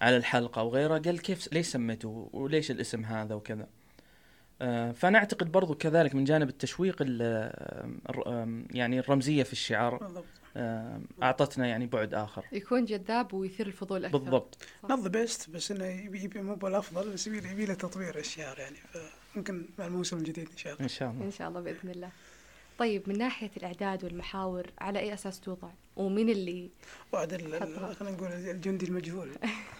على 0.00 0.16
الحلقة 0.16 0.62
وغيره 0.62 0.98
قال 0.98 1.22
كيف 1.22 1.52
ليش 1.52 1.66
سميته؟ 1.66 2.30
وليش 2.32 2.70
الاسم 2.70 3.04
هذا؟ 3.04 3.34
وكذا. 3.34 3.66
آه، 4.62 4.92
فأنا 4.92 5.18
أعتقد 5.18 5.52
برضو 5.52 5.74
كذلك 5.74 6.14
من 6.14 6.24
جانب 6.24 6.48
التشويق 6.48 7.02
آم، 7.02 8.68
يعني 8.70 8.98
الرمزية 8.98 9.42
في 9.42 9.52
الشعار 9.52 9.96
بالضبط. 9.96 10.24
آه، 10.56 11.00
أعطتنا 11.22 11.66
يعني 11.66 11.86
بعد 11.86 12.14
آخر. 12.14 12.44
يكون 12.52 12.84
جذاب 12.84 13.34
ويثير 13.34 13.66
الفضول 13.66 14.04
أكثر. 14.04 14.18
بالضبط. 14.18 14.58
not 14.90 15.00
the 15.00 15.08
best 15.08 15.50
بس 15.50 15.70
إنه 15.70 15.84
يبي 15.86 16.40
مو 16.42 16.54
بالأفضل 16.54 17.12
بس 17.12 17.26
يبي 17.26 17.66
له 17.66 17.74
تطوير 17.74 18.18
الشعار 18.18 18.58
يعني. 18.58 18.76
فممكن 19.36 19.64
مع 19.78 19.86
الموسم 19.86 20.16
الجديد 20.16 20.48
إن 20.52 20.56
شاء 20.56 20.72
الله 20.72 20.82
إن 20.84 20.88
شاء 20.88 21.10
الله 21.10 21.24
إن 21.24 21.30
شاء 21.30 21.48
الله 21.48 21.60
بإذن 21.60 21.90
الله 21.90 22.08
طيب 22.78 23.02
من 23.08 23.18
ناحية 23.18 23.50
الإعداد 23.56 24.04
والمحاور 24.04 24.66
على 24.78 24.98
أي 24.98 25.14
أساس 25.14 25.40
توضع 25.40 25.68
ومين 25.96 26.28
اللي 26.28 26.68
وعد. 27.12 27.30
خلينا 27.98 28.14
نقول 28.16 28.28
الجندي 28.32 28.86
المجهول 28.86 29.28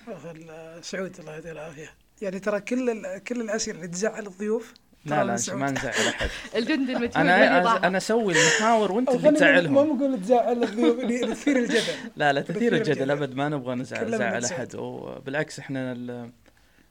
ال- 0.09 0.85
سعود 0.85 1.19
الله 1.21 1.33
يعطيه 1.33 1.53
العافية 1.53 1.91
يعني 2.23 2.39
ترى 2.41 2.61
كل 2.61 2.91
ال- 2.91 3.25
كل 3.25 3.41
الأسئلة 3.41 3.77
اللي 3.77 3.89
تزعل 3.89 4.27
الضيوف 4.27 4.75
ترى 5.07 5.25
لا 5.25 5.37
لا. 5.49 5.55
ما 5.55 5.71
نزعل 5.71 5.93
أحد 6.09 6.29
الجندي 6.59 6.93
المجهول 6.93 7.17
أنا؟ 7.29 7.87
أنا 7.87 7.99
أسوي 7.99 8.33
المحاور 8.33 8.93
وأنت 8.93 9.09
اللي 9.09 9.19
نقول- 9.21 9.33
ما 9.33 9.39
تزعلهم 9.39 9.99
بقول 9.99 10.21
تزعل 10.23 10.63
الضيوف 10.65 11.01
اللي 11.01 11.19
تثير 11.19 11.59
الجدل 11.59 11.81
لا 12.17 12.33
لا 12.33 12.41
تثير 12.41 12.77
الجدل. 12.77 13.11
أبد 13.11 13.35
ما 13.35 13.49
نبغى 13.49 13.75
نزعل 13.75 14.11
نزعل. 14.15 14.45
أحد 14.45 14.75
وبالعكس 14.77 15.59
إحنا 15.59 15.93
ال- 15.93 16.31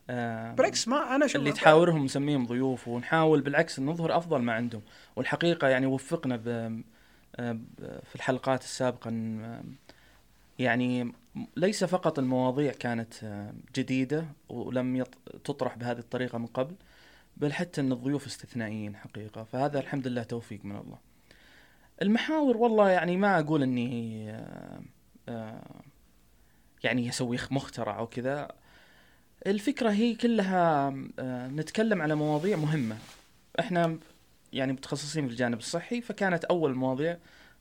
آه، 0.09 0.51
بالعكس 0.51 0.87
ما 0.87 1.15
أنا 1.15 1.27
شوف 1.27 1.35
اللي 1.35 1.51
تحاورهم 1.51 2.05
نسميهم 2.05 2.45
ضيوف 2.45 2.87
ونحاول 2.87 3.41
بالعكس 3.41 3.79
نظهر 3.79 4.17
أفضل 4.17 4.41
ما 4.41 4.53
عندهم. 4.53 4.81
والحقيقة 5.15 5.67
يعني 5.67 5.85
وفقنا 5.85 6.35
ب 6.35 6.81
آه، 7.39 7.59
في 8.03 8.15
الحلقات 8.15 8.63
السابقة 8.63 9.09
آه، 9.09 9.63
يعني 10.59 11.11
ليس 11.55 11.83
فقط 11.83 12.19
المواضيع 12.19 12.71
كانت 12.71 13.13
آه، 13.23 13.53
جديدة 13.75 14.25
ولم 14.49 15.03
تطرح 15.43 15.77
بهذه 15.77 15.99
الطريقة 15.99 16.37
من 16.37 16.45
قبل 16.45 16.75
بل 17.37 17.53
حتى 17.53 17.81
إن 17.81 17.91
الضيوف 17.91 18.25
استثنائيين 18.25 18.95
حقيقة. 18.95 19.43
فهذا 19.43 19.79
الحمد 19.79 20.07
لله 20.07 20.23
توفيق 20.23 20.65
من 20.65 20.75
الله. 20.75 20.97
المحاور 22.01 22.57
والله 22.57 22.89
يعني 22.89 23.17
ما 23.17 23.39
أقول 23.39 23.63
إني 23.63 24.25
يعني 26.83 27.09
أسوي 27.09 27.37
مخترع 27.51 27.99
أو 27.99 28.07
كذا. 28.07 28.51
الفكرة 29.47 29.91
هي 29.91 30.15
كلها 30.15 30.95
آه، 31.19 31.47
نتكلم 31.47 32.01
على 32.01 32.15
مواضيع 32.15 32.57
مهمة. 32.57 32.97
إحنا 33.59 33.97
يعني 34.53 34.73
متخصصين 34.73 35.25
في 35.27 35.31
الجانب 35.31 35.57
الصحي 35.59 36.01
فكانت 36.01 36.45
أول 36.45 36.75
مواضيع 36.75 37.17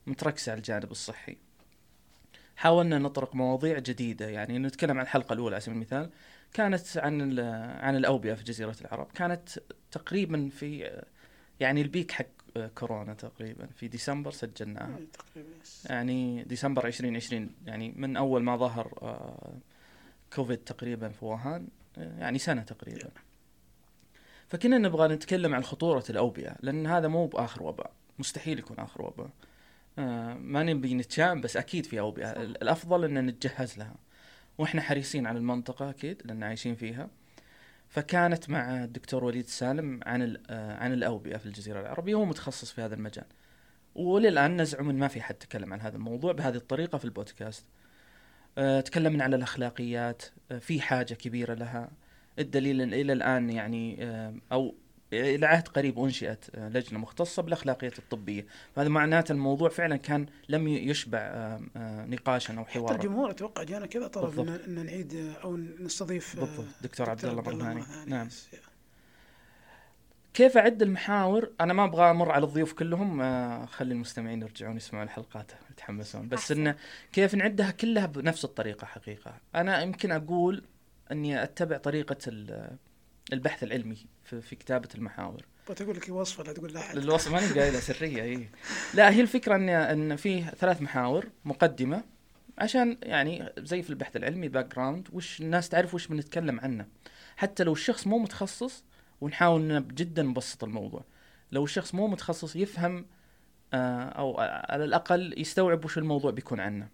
متركزة 0.07 0.52
على 0.52 0.59
الجانب 0.59 0.90
الصحي. 0.90 1.37
حاولنا 2.57 2.99
نطرق 2.99 3.35
مواضيع 3.35 3.78
جديدة 3.78 4.28
يعني 4.28 4.59
نتكلم 4.59 4.99
عن 4.99 5.04
الحلقة 5.04 5.33
الأولى 5.33 5.54
على 5.54 5.61
سبيل 5.61 5.76
المثال. 5.76 6.11
كانت 6.52 6.97
عن 6.97 7.38
عن 7.81 7.97
الأوبئة 7.97 8.35
في 8.35 8.45
جزيرة 8.45 8.76
العرب. 8.81 9.07
كانت 9.14 9.49
تقريبا 9.90 10.49
في 10.49 10.87
آه، 10.87 11.04
يعني 11.61 11.83
البيك 11.83 12.12
حق 12.12 12.26
آه، 12.57 12.71
كورونا 12.75 13.14
تقريبا 13.14 13.66
في 13.66 13.88
ديسمبر 13.88 14.31
سجلناها. 14.31 14.99
إيه،. 15.37 15.43
يعني 15.87 16.43
ديسمبر 16.43 16.87
2020 16.87 17.50
يعني 17.66 17.95
من 17.97 18.16
أول 18.16 18.43
ما 18.43 18.57
ظهر 18.57 18.88
كوفيد 20.34 20.58
تقريبا 20.58 21.08
في 21.08 21.24
ووهان 21.24 21.68
يعني 21.96 22.38
سنة 22.38 22.62
تقريبا. 22.62 23.10
فكنا 24.48 24.78
نبغى 24.78 25.08
نتكلم 25.08 25.54
عن 25.54 25.64
خطورة 25.64 26.04
الأوبئة 26.10 26.56
لأن 26.60 26.86
هذا 26.86 27.08
مو 27.08 27.26
بآخر 27.26 27.62
وباء 27.62 27.92
مستحيل 28.18 28.58
يكون 28.58 28.78
آخر 28.78 29.02
وباء. 29.02 29.30
آه، 29.98 30.34
ما 30.34 30.62
نبي 30.62 30.94
نتشائم 30.94 31.40
بس 31.40 31.56
أكيد 31.56 31.86
في 31.86 32.00
أوبئة. 32.00 32.30
الأفضل 32.42 33.04
أن 33.04 33.26
نتجهز 33.26 33.78
لها. 33.78 33.94
وإحنا 34.58 34.82
حريصين 34.82 35.26
على 35.26 35.38
المنطقة 35.38 35.90
أكيد 35.90 36.22
لأن 36.24 36.42
عايشين 36.42 36.74
فيها. 36.74 37.08
فكانت 37.88 38.50
مع 38.50 38.84
الدكتور 38.84 39.24
وليد 39.24 39.46
سالم 39.46 40.00
عن 40.06 40.36
آه، 40.50 40.76
عن 40.76 40.92
الأوبئة 40.92 41.36
في 41.36 41.46
الجزيرة 41.46 41.80
العربية. 41.80 42.14
هو 42.14 42.24
متخصص 42.24 42.72
في 42.72 42.80
هذا 42.82 42.94
المجال. 42.94 43.26
وللآن 43.94 44.60
نزعم 44.60 44.90
إن 44.90 44.98
ما 44.98 45.08
في 45.08 45.22
حد 45.22 45.34
تكلم 45.34 45.72
عن 45.72 45.80
هذا 45.80 45.96
الموضوع 45.96 46.32
بهذه 46.32 46.56
الطريقة 46.56 46.98
في 46.98 47.04
البودكاست. 47.04 47.64
أه 48.58 48.80
تكلمنا 48.80 49.25
عن 49.25 49.34
الأخلاقيات 49.34 50.23
أه 50.50 50.58
في 50.58 50.80
حاجة 50.80 51.14
كبيرة 51.14 51.54
لها 51.54 51.90
الدليل 52.38 52.80
إن 52.80 52.94
إلى 52.94 53.12
الآن 53.12 53.50
يعني 53.50 54.04
أه 54.04 54.34
أو 54.52 54.75
إلى 55.12 55.46
عهد 55.46 55.68
قريب 55.68 55.99
أنشئت 55.99 56.44
لجنة 56.56 56.99
مختصة 56.99 57.42
بالأخلاقيات 57.42 57.99
الطبية، 57.99 58.46
فهذا 58.76 58.88
معناته 58.88 59.32
الموضوع 59.32 59.68
فعلا 59.68 59.96
كان 59.96 60.26
لم 60.49 60.68
يشبع 60.68 61.58
نقاشا 62.06 62.54
أو 62.58 62.64
حتى 62.64 62.73
حوارا. 62.73 62.94
الجمهور 62.94 63.30
أتوقع 63.30 63.62
جانا 63.62 63.87
كذا 63.87 64.06
طلب. 64.06 64.40
ان 64.40 64.84
نعيد 64.84 65.14
آه، 65.14 65.44
أو 65.44 65.56
نستضيف 65.56 66.37
آه، 66.37 66.40
بالضبط 66.40 66.66
دكتور 66.82 67.11
عبد 67.11 67.25
الله 67.25 67.42
مرهاني 67.42 67.82
نعم. 68.06 68.28
كيف 70.34 70.56
أعد 70.56 70.82
المحاور؟ 70.82 71.50
أنا 71.60 71.72
ما 71.72 71.84
أبغى 71.84 72.10
أمر 72.10 72.30
على 72.32 72.44
الضيوف 72.44 72.72
كلهم 72.72 73.20
آه، 73.20 73.66
خلي 73.66 73.92
المستمعين 73.94 74.42
يرجعون 74.42 74.76
يسمعون 74.76 75.04
الحلقات 75.06 75.52
يتحمسون 75.70 76.28
بس. 76.28 76.52
انه 76.52 76.76
كيف 77.12 77.34
نعدها 77.34 77.70
كلها 77.70 78.06
بنفس 78.06 78.44
الطريقة 78.44 78.86
حقيقة. 78.86 79.34
أنا 79.54 79.82
يمكن 79.82 80.12
أقول 80.12 80.64
إني 81.12 81.42
أتبع 81.42 81.76
طريقة 81.76 82.16
ال- 82.26 82.76
البحث 83.32 83.62
العلمي 83.62 83.96
في, 84.24 84.40
في 84.40 84.56
كتابة 84.56 84.88
المحاور. 84.94 85.42
بغيت 85.66 85.80
أقول 85.80 85.96
لك 85.96 86.08
وصفة 86.08 86.44
لا 86.44 86.52
تقول 86.52 86.72
لا 86.72 86.80
احد 86.80 86.96
الوصف 86.96 87.32
ماني 87.32 87.60
قايلها 87.60 87.80
سرية 87.80 88.22
إي 88.22 88.48
لا 88.94 89.10
هي 89.10 89.20
الفكرة 89.20 89.56
إن 89.56 89.68
إن 89.68 90.16
في 90.16 90.42
ثلاث 90.42 90.82
محاور 90.82 91.26
مقدمة 91.44 92.04
عشان 92.58 92.98
يعني 93.02 93.52
زي 93.58 93.82
في 93.82 93.90
البحث 93.90 94.16
العلمي 94.16 94.48
background 94.49 95.08
وش 95.12 95.40
الناس 95.40 95.68
تعرف 95.68 95.94
وش 95.94 96.06
بنتكلم 96.06 96.60
عنه 96.60 96.86
حتى 97.36 97.64
لو 97.64 97.72
الشخص 97.72 98.06
مو 98.06 98.18
متخصص 98.18 98.84
ونحاول 99.25 99.71
إن 99.71 99.88
جدا 99.88 100.23
نبسط 100.23 100.64
الموضوع. 100.64 101.04
لو 101.52 101.64
الشخص 101.64 101.95
مو 101.95 102.07
متخصص 102.09 102.57
يفهم 102.57 103.07
آه، 103.75 104.04
أو 104.04 104.40
على 104.40 104.85
الأقل 104.85 105.35
يستوعب 105.37 105.85
وش 105.85 105.99
الموضوع 105.99 106.31
بيكون 106.31 106.61
عنه. 106.61 106.88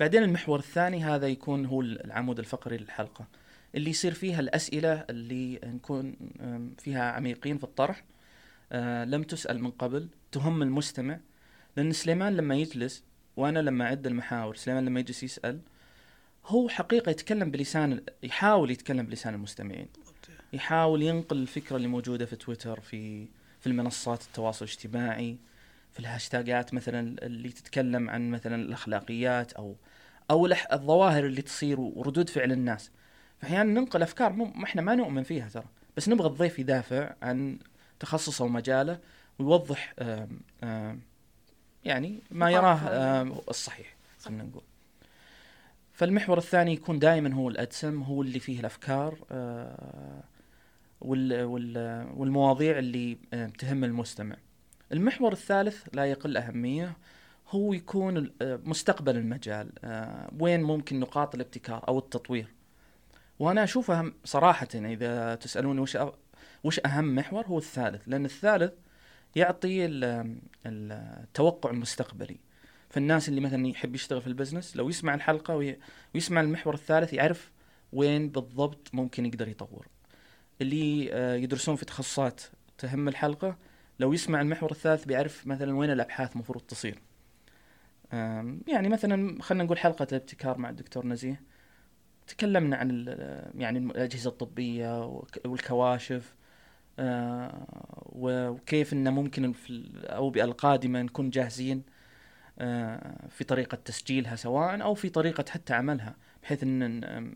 بعدين 0.00 0.22
المحور 0.22 0.58
الثاني 0.58 1.04
هذا 1.04 1.28
يكون 1.28 1.66
هو 1.66 1.80
العمود 1.80 2.38
الفقري 2.38 2.76
للحلقة. 2.76 3.26
اللي 3.74 3.90
يصير 3.90 4.14
فيها 4.14 4.40
الأسئلة 4.40 5.04
اللي 5.10 5.60
نكون 5.64 6.16
فيها 6.78 7.12
عميقين 7.12 7.58
في 7.58 7.64
الطرح. 7.64 8.04
آه، 8.72 9.04
لم 9.04 9.22
تسأل 9.22 9.62
من 9.62 9.70
قبل 9.70 10.08
تهم 10.32 10.62
المستمع. 10.62 11.20
لأن 11.76 11.92
سليمان 11.92 12.36
لما 12.36 12.54
يجلس 12.54 13.04
وأنا 13.36 13.58
لما 13.58 13.84
أعد 13.84 14.06
المحاور 14.06 14.54
سليمان 14.56 14.84
لما 14.84 15.00
يجلس 15.00 15.22
يسأل 15.22 15.60
هو 16.46 16.68
حقيقة 16.68 17.10
يتكلم 17.10 17.50
بلسان 17.50 18.00
يحاول 18.22 18.70
يتكلم 18.70 19.06
بلسان 19.06 19.34
المستمعين. 19.34 19.88
يحاول 20.52 21.02
ينقل 21.02 21.36
الفكرة 21.36 21.76
اللي 21.76 21.88
موجودة 21.88 22.26
في 22.26 22.36
تويتر 22.36 22.80
في 22.80 23.26
في 23.60 23.66
المنصات 23.66 24.22
التواصل 24.22 24.64
الاجتماعي 24.64 25.36
في 25.92 26.00
الهاشتاجات 26.00 26.74
مثلا 26.74 27.16
اللي 27.22 27.48
تتكلم 27.48 28.10
عن 28.10 28.30
مثلا 28.30 28.54
الأخلاقيات 28.54 29.52
أو 29.52 29.76
أو 30.30 30.46
الظواهر 30.72 31.26
اللي 31.26 31.42
تصير 31.42 31.80
وردود 31.80 32.30
فعل 32.30 32.52
الناس. 32.52 32.90
فاحيانا 33.40 33.80
ننقل 33.80 34.02
أفكار 34.02 34.32
ما 34.32 34.64
إحنا 34.64 34.82
ما 34.82 34.94
نؤمن 34.94 35.22
فيها 35.22 35.48
ترى. 35.48 35.64
بس 35.96 36.08
نبغى 36.08 36.28
الضيف 36.28 36.58
يدافع 36.58 37.14
عن 37.22 37.58
تخصصه 38.00 38.44
ومجاله 38.44 38.98
ويوضح 39.38 39.94
آم 39.98 40.40
آم 40.64 41.00
يعني 41.84 42.18
ما 42.30 42.50
يراه 42.50 42.78
آم 43.20 43.34
خلينا 44.18 44.42
نقول. 44.42 44.62
فالمحور 45.92 46.38
الثاني 46.38 46.72
يكون 46.72 46.98
دائما 46.98 47.34
هو 47.34 47.48
الأدسم 47.48 48.02
هو 48.02 48.22
اللي 48.22 48.38
فيه 48.40 48.60
الأفكار 48.60 49.18
آه، 49.30 50.22
وال 51.04 51.44
وال 51.44 52.06
والمواضيع 52.16 52.78
اللي 52.78 53.18
آه، 53.34 53.46
تهم 53.46 53.84
المستمع. 53.84 54.36
المحور 54.92 55.32
الثالث 55.32 55.84
لا 55.92 56.04
يقل 56.04 56.36
أهمية 56.36 56.96
هو 57.48 57.72
يكون 57.72 58.30
آه، 58.42 58.60
مستقبل 58.64 59.16
المجال. 59.16 59.72
آه، 59.84 60.30
وين 60.40 60.62
ممكن 60.62 61.00
نقاط 61.00 61.34
الابتكار 61.34 61.88
أو 61.88 61.98
التطوير. 61.98 62.46
وأنا 63.38 63.64
اشوفها 63.64 64.12
صراحة 64.24 64.68
إذا 64.74 65.34
تسالوني 65.34 65.80
وش 65.80 65.98
وش 66.64 66.80
أهم 66.86 67.14
محور 67.14 67.46
هو 67.46 67.58
الثالث 67.58 68.02
لأن 68.06 68.24
الثالث 68.24 68.72
يعطي 69.36 69.86
ال- 69.86 70.04
ال- 70.66 70.92
التوقع 71.22 71.70
المستقبلي. 71.70 72.36
فالناس 72.90 73.28
اللي 73.28 73.40
مثلا 73.40 73.66
يحب 73.66 73.94
يشتغل 73.94 74.20
في 74.20 74.26
ال 74.26 74.32
business 74.32 74.76
لو 74.76 74.88
يسمع 74.88 75.14
الحلقة 75.14 75.56
وي- 75.56 75.78
ويسمع 76.14 76.40
المحور 76.40 76.74
الثالث 76.74 77.12
يعرف 77.12 77.50
وين 77.92 78.28
بالضبط 78.28 78.88
ممكن 78.92 79.26
يقدر 79.26 79.48
يطور 79.48 79.86
اللي 80.62 81.08
آه، 81.12 81.34
يدرسون 81.34 81.76
في 81.76 81.84
تخصصات 81.84 82.42
تهم 82.78 83.08
الحلقة 83.08 83.56
لو 84.00 84.12
يسمع 84.12 84.40
المحور 84.40 84.70
الثالث 84.70 85.04
بيعرف 85.04 85.46
مثلا 85.46 85.76
وين 85.76 85.90
الأبحاث 85.90 86.32
المفروض 86.32 86.62
تصير. 86.62 86.98
يعني 88.68 88.88
مثلا 88.88 89.42
خلينا 89.42 89.64
نقول 89.64 89.78
حلقة 89.78 90.06
الابتكار 90.12 90.58
مع 90.58 90.70
الدكتور 90.70 91.06
نزيه. 91.06 91.42
تكلمنا 92.26 92.76
عن 92.76 93.06
يعني 93.54 93.78
الأجهزة 93.78 94.30
الطبية 94.30 95.06
والكواشف 95.44 96.34
آه، 96.98 97.66
وكيف 98.06 98.92
إنه 98.92 99.10
ممكن 99.10 99.52
في 99.52 99.70
الاوبئه 99.70 100.44
القادمه 100.44 101.02
نكون 101.02 101.30
جاهزين 101.30 101.82
آه، 102.58 103.28
في 103.28 103.44
طريقة 103.44 103.74
تسجيلها 103.76 104.36
سواء 104.36 104.82
أو 104.82 104.94
في 104.94 105.08
طريقة 105.08 105.44
حتى 105.50 105.74
عملها 105.74 106.16
بحيث 106.42 106.62
إن 106.62 107.32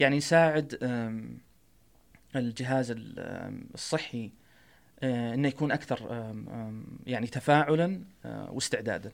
يعني 0.00 0.16
نساعد 0.16 0.78
آم، 0.82 1.38
الجهاز 2.38 2.94
الصحي 3.74 4.30
آه، 5.02 5.34
إنه 5.34 5.48
يكون 5.48 5.72
أكثر 5.72 6.32
يعني 7.06 7.26
تفاعلا 7.26 8.00
آه، 8.24 8.50
واستعدادا. 8.50 9.12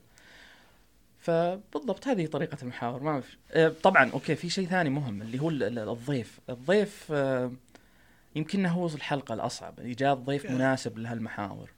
فبالضبط 1.18 2.06
هذه 2.08 2.26
طريقة 2.26 2.58
المحاور 2.62 3.02
ما 3.02 3.20
في 3.20 3.36
آه، 3.52 3.68
طبعا 3.82 4.10
أوكي 4.10 4.34
في 4.34 4.50
شيء 4.50 4.68
ثاني 4.68 4.90
مهم 4.90 5.22
اللي 5.22 5.38
هو 5.40 5.48
ال- 5.50 5.62
ال- 5.62 5.88
الضيف، 5.88 6.40
الضيف 6.50 7.12
يمكن 8.36 8.66
هو 8.66 8.86
الحلقة 8.86 9.34
الأصعب 9.34 9.80
إيجاد 9.80 10.16
ضيف. 10.16 10.50
مناسب 10.50 10.98
لهالمحاور. 10.98 11.70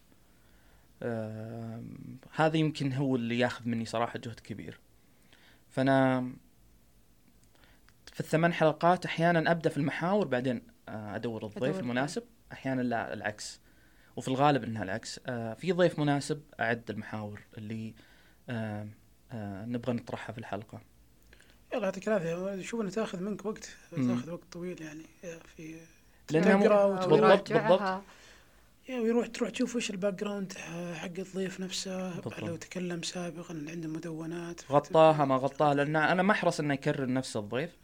هذا 2.35 2.57
يمكن 2.57 2.93
هو 2.93 3.17
اللي 3.17 3.39
ياخذ 3.39 3.69
مني 3.69 3.85
صراحة 3.85 4.19
جهد 4.19 4.41
كبير. 4.41 4.79
فأنا 5.71 6.31
في 8.13 8.21
الثمان 8.21 8.53
حلقات 8.53 9.05
أحيانا 9.07 9.51
أبدأ 9.51 9.71
في 9.71 9.77
المحاور 9.77 10.27
بعدين 10.27 10.63
أدور 10.95 11.45
الضيف 11.47 11.63
أدور. 11.63 11.81
المناسب. 11.81 12.23
أحيانا 12.53 12.83
لا 12.83 13.13
العكس. 13.13 13.61
وفي 14.17 14.29
الغالب 14.29 14.65
إنها 14.65 14.83
العكس. 14.83 15.21
آه، 15.27 15.55
في 15.55 15.73
ضيف 15.73 15.99
مناسب 15.99 16.43
أعد 16.61 16.91
المحاور 16.91 17.41
اللي 17.59 17.95
آه، 18.49 18.87
آه، 19.33 19.65
نبغى 19.65 19.93
نطرحها 19.93 20.33
في 20.33 20.39
الحلقة. 20.39 20.81
يلا 21.75 21.85
يعطيك 21.85 22.09
العافيه 22.09 22.63
شوف 22.63 22.81
انها 22.81 22.91
تاخذ 22.91 23.21
منك 23.21 23.47
وقت. 23.47 23.77
تاخذ 23.91 24.31
وقت 24.31 24.45
طويل 24.53 24.83
يعني 24.83 25.05
في 25.57 25.81
لأنها 26.31 26.57
بالضبط، 27.07 27.53
بالضبط. 27.53 28.03
ويروح 28.89 29.27
تروح 29.27 29.51
تشوف 29.51 29.77
وش 29.77 29.91
ال 29.91 30.15
background 30.15 30.53
حق 30.95 31.19
الضيف 31.19 31.61
نفسه. 31.61 32.15
بالضبط. 32.15 32.41
لو 32.41 32.57
تكلم 32.57 33.03
سابقا 33.03 33.65
عنده 33.69 33.89
مدونات. 33.89 34.61
غطاها 34.73 35.25
ما 35.25 35.37
غطاها 35.37 35.75
لأن 35.75 35.97
أنا 35.97 36.23
ما 36.23 36.33
أحرص 36.33 36.61
إنه 36.61 36.75
يكرر 36.75 37.13
نفس 37.13 37.37
الضيف. 37.37 37.77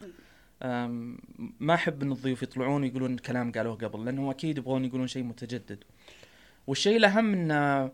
ما 1.60 1.74
أحب 1.74 2.02
إن 2.02 2.12
الضيوف 2.12 2.42
يطلعون 2.42 2.82
ويقولون 2.82 3.18
كلام 3.18 3.52
قالوه 3.52 3.74
قبل 3.74 4.04
لأنهم 4.04 4.30
أكيد 4.30 4.58
يبغون 4.58 4.84
يقولون 4.84 5.06
شيء 5.06 5.22
متجدد. 5.22 5.84
والشيء 6.66 6.96
الأهم 6.96 7.32
انه 7.32 7.92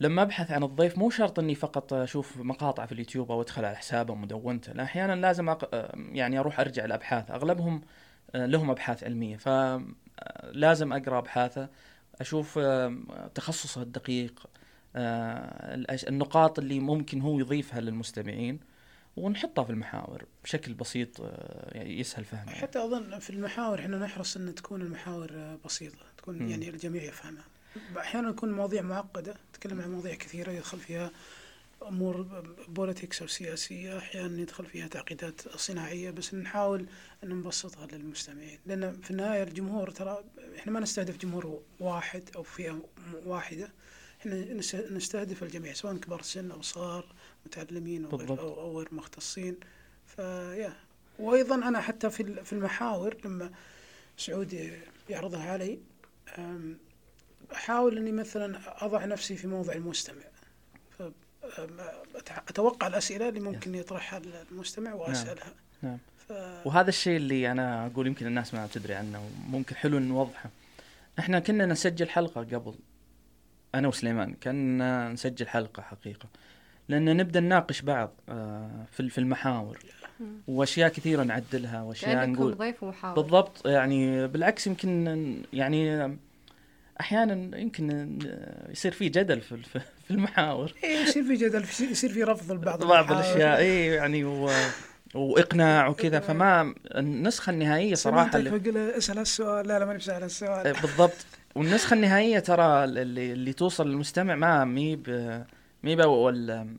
لما 0.00 0.22
أبحث 0.22 0.50
عن 0.50 0.62
الضيف 0.62 0.98
مو 0.98 1.10
شرط 1.10 1.38
إني 1.38 1.54
فقط 1.54 1.92
أشوف 1.92 2.38
مقاطع 2.38 2.86
في 2.86 2.92
اليوتيوب 2.92 3.32
أو 3.32 3.40
أدخل 3.40 3.64
على 3.64 3.76
حسابه 3.76 4.14
مدونته 4.14 4.72
لا 4.72 4.82
أحيانا 4.82 5.20
لازم 5.20 5.48
أق... 5.48 5.90
يعني 6.12 6.38
أروح 6.38 6.60
أرجع 6.60 6.84
الابحاث 6.84 7.30
أغلبهم 7.30 7.80
آه، 8.34 8.46
لهم 8.46 8.70
أبحاث 8.70 9.04
علمية 9.04 9.36
فلازم 9.36 10.92
أقرأ 10.92 11.18
أبحاثه 11.18 11.68
أشوف 12.20 12.58
آه، 12.58 12.96
تخصصه 13.34 13.82
الدقيق 13.82 14.46
النقاط 16.08 16.58
اللي 16.58 16.80
ممكن 16.80 17.20
هو 17.20 17.38
يضيفها 17.38 17.80
للمستمعين. 17.80 18.60
ونحطها 19.16 19.64
في 19.64 19.70
المحاور 19.70 20.24
بشكل 20.44 20.74
بسيط 20.74 21.20
آه، 21.20 21.76
يعني 21.76 22.00
يسهل 22.00 22.24
فهمه 22.24 22.52
حتى 22.52 22.84
أظن 22.84 23.18
في 23.18 23.30
المحاور 23.30 23.78
إحنا 23.78 23.98
نحرص 23.98 24.36
إن 24.36 24.54
تكون 24.54 24.82
المحاور 24.82 25.28
آه، 25.32 25.58
بسيطة 25.64 25.96
تكون 26.18 26.38
مم. 26.38 26.48
يعني 26.48 26.68
الجميع 26.68 27.02
يفهمها. 27.02 27.44
أحيانا 27.98 28.32
تكون 28.32 28.52
مواضيع 28.52 28.82
معقدة 28.82 29.34
تتكلم 29.52 29.80
عن 29.80 29.90
مواضيع 29.90 30.14
كثيرة 30.14 30.50
يدخل 30.50 30.78
فيها 30.78 31.10
أمور 31.82 32.22
بوليتكس 32.68 33.20
أو 33.22 33.26
سياسية 33.28 33.98
أحيانا 33.98 34.40
يدخل 34.40 34.66
فيها 34.66 34.86
تعقيدات 34.86 35.56
صناعية 35.56 36.10
بس 36.10 36.34
نحاول 36.34 36.86
إن 37.24 37.28
نبسطها 37.28 37.86
للمستمعين. 37.86 38.58
لأن 38.66 39.00
في 39.02 39.10
النهاية 39.10 39.42
الجمهور 39.42 39.90
ترى 39.90 40.24
إحنا 40.58 40.72
ما 40.72 40.80
نستهدف 40.80 41.16
جمهور 41.16 41.62
واحد 41.80 42.22
أو 42.36 42.42
فئة 42.42 42.82
واحدة. 43.26 43.68
إحنا 44.22 44.60
نس- 44.60 44.92
نستهدف 44.92 45.42
الجميع 45.42 45.72
سواء 45.72 45.96
كبار 45.96 46.20
السن 46.20 46.50
أو 46.50 46.62
صغار 46.62 47.04
متعلمين 47.46 48.04
أو 48.04 48.16
غير, 48.16 48.40
أو 48.40 48.78
غير 48.78 48.88
مختصين. 48.92 49.56
فيا 50.06 50.72
وأيضا 51.18 51.54
أنا 51.54 51.80
حتى 51.80 52.10
في 52.10 52.44
في 52.44 52.52
المحاور 52.52 53.16
لما 53.24 53.50
سعود 54.16 54.70
يعرضها 55.10 55.52
علي 55.52 55.78
أحاول 57.52 57.98
إني 57.98 58.12
مثلا 58.12 58.58
أضع 58.84 59.04
نفسي 59.04 59.36
في 59.36 59.46
موضع 59.46 59.72
المستمع. 59.72 60.22
أتوقع 62.48 62.86
الأسئلة 62.86 63.28
اللي 63.28 63.40
ممكن 63.40 63.74
يطرحها 63.74 64.22
المستمع 64.50 64.94
وأسألها. 64.94 65.54
نعم. 65.82 65.98
ف... 66.28 66.32
وهذا 66.66 66.88
الشيء 66.88 67.16
اللي 67.16 67.50
أنا 67.52 67.86
أقول 67.86 68.06
يمكن 68.06 68.26
الناس 68.26 68.54
ما 68.54 68.68
تدري 68.72 68.94
عنه 68.94 69.30
وممكن 69.48 69.76
حلو 69.76 69.98
نوضحه. 69.98 70.50
إحنا 71.18 71.40
كنا 71.40 71.66
نسجل 71.66 72.08
حلقة 72.08 72.40
قبل. 72.40 72.74
أنا 73.74 73.88
وسليمان 73.88 74.34
كنا 74.42 75.08
نسجل 75.08 75.48
حلقة 75.48 75.82
حقيقة 75.82 76.28
لأن 76.88 77.16
نبدأ 77.16 77.40
نناقش 77.40 77.80
بعض 77.80 78.12
آه، 78.28 78.84
في 78.92 79.08
في 79.08 79.18
المحاور. 79.18 79.78
وأشياء 80.48 80.88
كثيرة 80.88 81.22
نعدلها 81.22 81.82
وأشياء 81.82 82.26
نقول 82.26 82.54
ضيف 82.54 82.82
ومحاور. 82.82 83.14
بالضبط 83.14 83.66
يعني 83.66 84.26
بالعكس 84.26 84.66
يمكن 84.66 85.36
يعني 85.52 86.12
أحيانا 87.00 87.58
يمكن 87.58 88.18
يصير 88.70 88.92
في 88.92 89.08
جدل 89.08 89.40
في 89.40 89.56
في 89.56 89.80
في 90.04 90.10
المحاور. 90.10 90.74
إيه 90.84 90.98
يصير 90.98 91.22
في 91.22 91.34
جدل 91.34 91.62
يصير 91.62 92.10
في 92.10 92.22
رفض 92.22 92.52
لبعض 92.52 92.84
بعض. 92.84 93.12
الأشياء 93.12 93.58
اي 93.58 93.86
يعني 93.86 94.24
و... 94.24 94.50
وإقناع 95.14 95.88
وكذا. 95.88 96.20
فما 96.20 96.74
النسخة 96.94 97.50
النهائية 97.50 97.94
صراحة 97.94 98.38
اللي... 98.38 98.50
فقل 98.50 98.76
اسأل 98.76 99.18
هالسؤال 99.18 99.68
لا 99.68 99.78
لا 99.78 99.84
ماني 99.84 99.98
بسأل 99.98 100.22
هالسؤال 100.22 100.66
إيه، 100.66 100.80
بالضبط. 100.82 101.26
والنسخة 101.54 101.94
النهائية 101.94 102.38
ترى 102.38 102.84
اللي, 102.84 103.32
اللي 103.32 103.52
توصل 103.52 103.88
للمستمع 103.88 104.34
ما 104.34 104.64
مي 104.64 104.96
ب 104.96 105.08
مي 105.82 105.96
ب 105.96 106.00
وال 106.00 106.76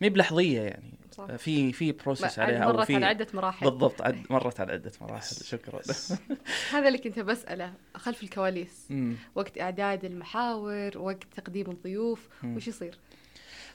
مي 0.00 0.08
بلحظية 0.08 0.60
يعني 0.60 0.92
صح. 1.12 1.26
في 1.36 1.72
في 1.72 1.92
process 1.92 2.38
بعد 2.38 2.48
عليها 2.50 2.66
مرت 2.72 2.90
على 2.90 3.06
عدة 3.06 3.26
مراحل 3.34 3.70
بالضبط 3.70 4.02
عد 4.02 4.26
مرت 4.30 4.60
على 4.60 4.72
عدة 4.72 4.92
مراحل 5.00 5.36
شكرا 5.52 5.80
هذا 6.72 6.88
اللي 6.88 6.98
كنت 6.98 7.18
بسأله 7.18 7.72
خلف 7.96 8.22
الكواليس 8.22 8.86
مم. 8.90 9.16
وقت 9.34 9.60
إعداد 9.60 10.04
المحاور 10.04 10.98
وقت 10.98 11.24
تقديم 11.36 11.70
الضيوف 11.70 12.28
مم. 12.42 12.56
وش 12.56 12.68
يصير؟ 12.68 12.98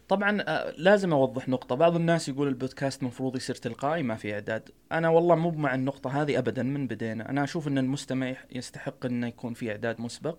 طبعا 0.07 0.41
آه، 0.41 0.73
لازم 0.77 1.13
أوضح 1.13 1.49
نقطة. 1.49 1.75
بعض 1.75 1.95
الناس 1.95 2.29
يقول 2.29 2.47
البودكاست 2.47 3.03
مفروض 3.03 3.35
يصير 3.35 3.55
تلقائي 3.55 4.03
ما 4.03 4.15
في 4.15 4.33
إعداد. 4.33 4.69
أنا 4.91 5.09
والله 5.09 5.35
مو 5.35 5.51
مع 5.51 5.75
النقطة 5.75 6.21
هذه 6.21 6.37
ابدا 6.37 6.63
من 6.63 6.87
بدينا. 6.87 7.29
أنا 7.29 7.43
أشوف 7.43 7.67
إن 7.67 7.77
المستمع 7.77 8.35
يستحق 8.51 9.05
إنه 9.05 9.27
يكون 9.27 9.53
في 9.53 9.71
إعداد 9.71 10.01
مسبق. 10.01 10.37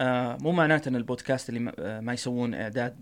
آه 0.00 0.38
مو 0.40 0.52
معناته 0.52 0.88
إن 0.88 0.96
البودكاست 0.96 1.48
اللي 1.48 1.60
ما, 1.60 1.72
آه 1.78 2.12
يسوون 2.12 2.54
إعداد 2.54 2.96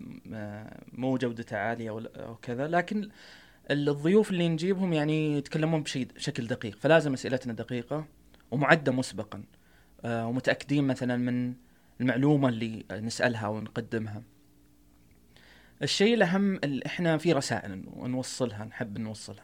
مو 0.93 1.17
جودته 1.17 1.57
عالية 1.57 1.89
أو 1.89 2.35
كذا. 2.35 2.67
لكن 2.67 3.09
الضيوف 3.71 4.31
اللي 4.31 4.49
نجيبهم 4.49 4.93
يعني 4.93 5.37
يتكلمون 5.37 5.83
بشكل 5.83 6.47
دقيق. 6.47 6.77
فلازم 6.79 7.13
أسئلتنا 7.13 7.53
دقيقة 7.53 8.05
ومعدة 8.51 8.91
مسبقا. 8.91 9.43
ومتأكدين 10.05 10.83
مثلا 10.83 11.17
من 11.17 11.53
المعلومة 12.01 12.49
اللي 12.49 12.85
نسألها 12.91 13.47
ونقدمها. 13.47 14.21
الشيء 15.83 16.13
الأهم 16.13 16.55
اللي 16.63 16.81
إحنا 16.85 17.17
في 17.17 17.33
رسائل 17.33 17.83
نوصلها 17.97 18.65
نحب 18.65 18.97
نوصلها. 18.97 19.43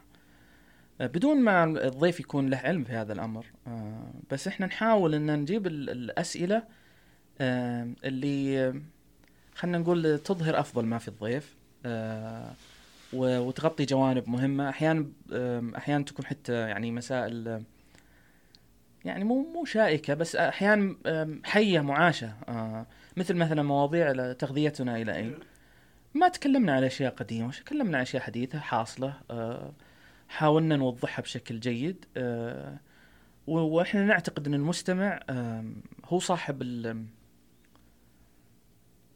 آه، 1.02 1.08
بدون 1.08 1.38
ما 1.42 1.64
الضيف 1.64 2.20
يكون 2.20 2.50
له 2.50 2.58
علم 2.58 2.84
في 2.84 2.92
هذا 2.94 3.14
الأمر 3.14 3.46
آه، 3.68 4.12
بس 4.32 4.48
إحنا 4.48 4.66
نحاول 4.66 5.16
إن 5.16 5.40
نجيب 5.40 5.68
ال- 5.68 5.90
الأسئلة 5.90 6.64
آه، 7.42 7.88
اللي 8.04 8.74
خلينا 9.56 9.78
نقول 9.78 10.20
تظهر 10.20 10.60
أفضل 10.60 10.86
ما 10.86 10.98
في 10.98 11.08
الضيف 11.08 11.56
وتغطي 13.14 13.86
جوانب 13.86 14.30
مهمة. 14.30 14.70
أحيانا 14.70 15.06
أحيانا 15.78 16.04
تكون 16.04 16.26
حتى 16.26 16.54
يعني 16.54 16.92
مسائل 16.92 17.64
يعني 19.06 19.24
مو 19.24 19.52
مو 19.54 19.66
شائكة 19.66 20.14
بس 20.14 20.36
أحيانا 20.36 20.96
حية 21.44 21.80
معاشة 21.80 22.34
مثل 23.18 23.34
مثلا 23.34 23.64
مواضيع 23.64 24.34
تغذيتنا 24.34 24.98
إلى 25.02 25.16
اين 25.16 25.36
ما 26.14 26.28
تكلمنا 26.28 26.74
على 26.74 26.88
أشياء 26.88 27.14
قديمة 27.14 27.52
تكلمنا 27.52 27.98
على 27.98 28.04
أشياء 28.04 28.24
حديثة 28.24 28.60
حاصلة 28.60 29.14
آه، 29.32 29.74
حاولنا 30.30 30.76
نوضحها 30.76 31.22
بشكل 31.22 31.60
جيد 31.60 32.06
آه، 32.18 32.78
وإحنا 33.48 34.06
نعتقد 34.06 34.48
إن 34.48 34.54
المستمع 34.54 35.20
هو 36.06 36.20
صاحب 36.20 36.64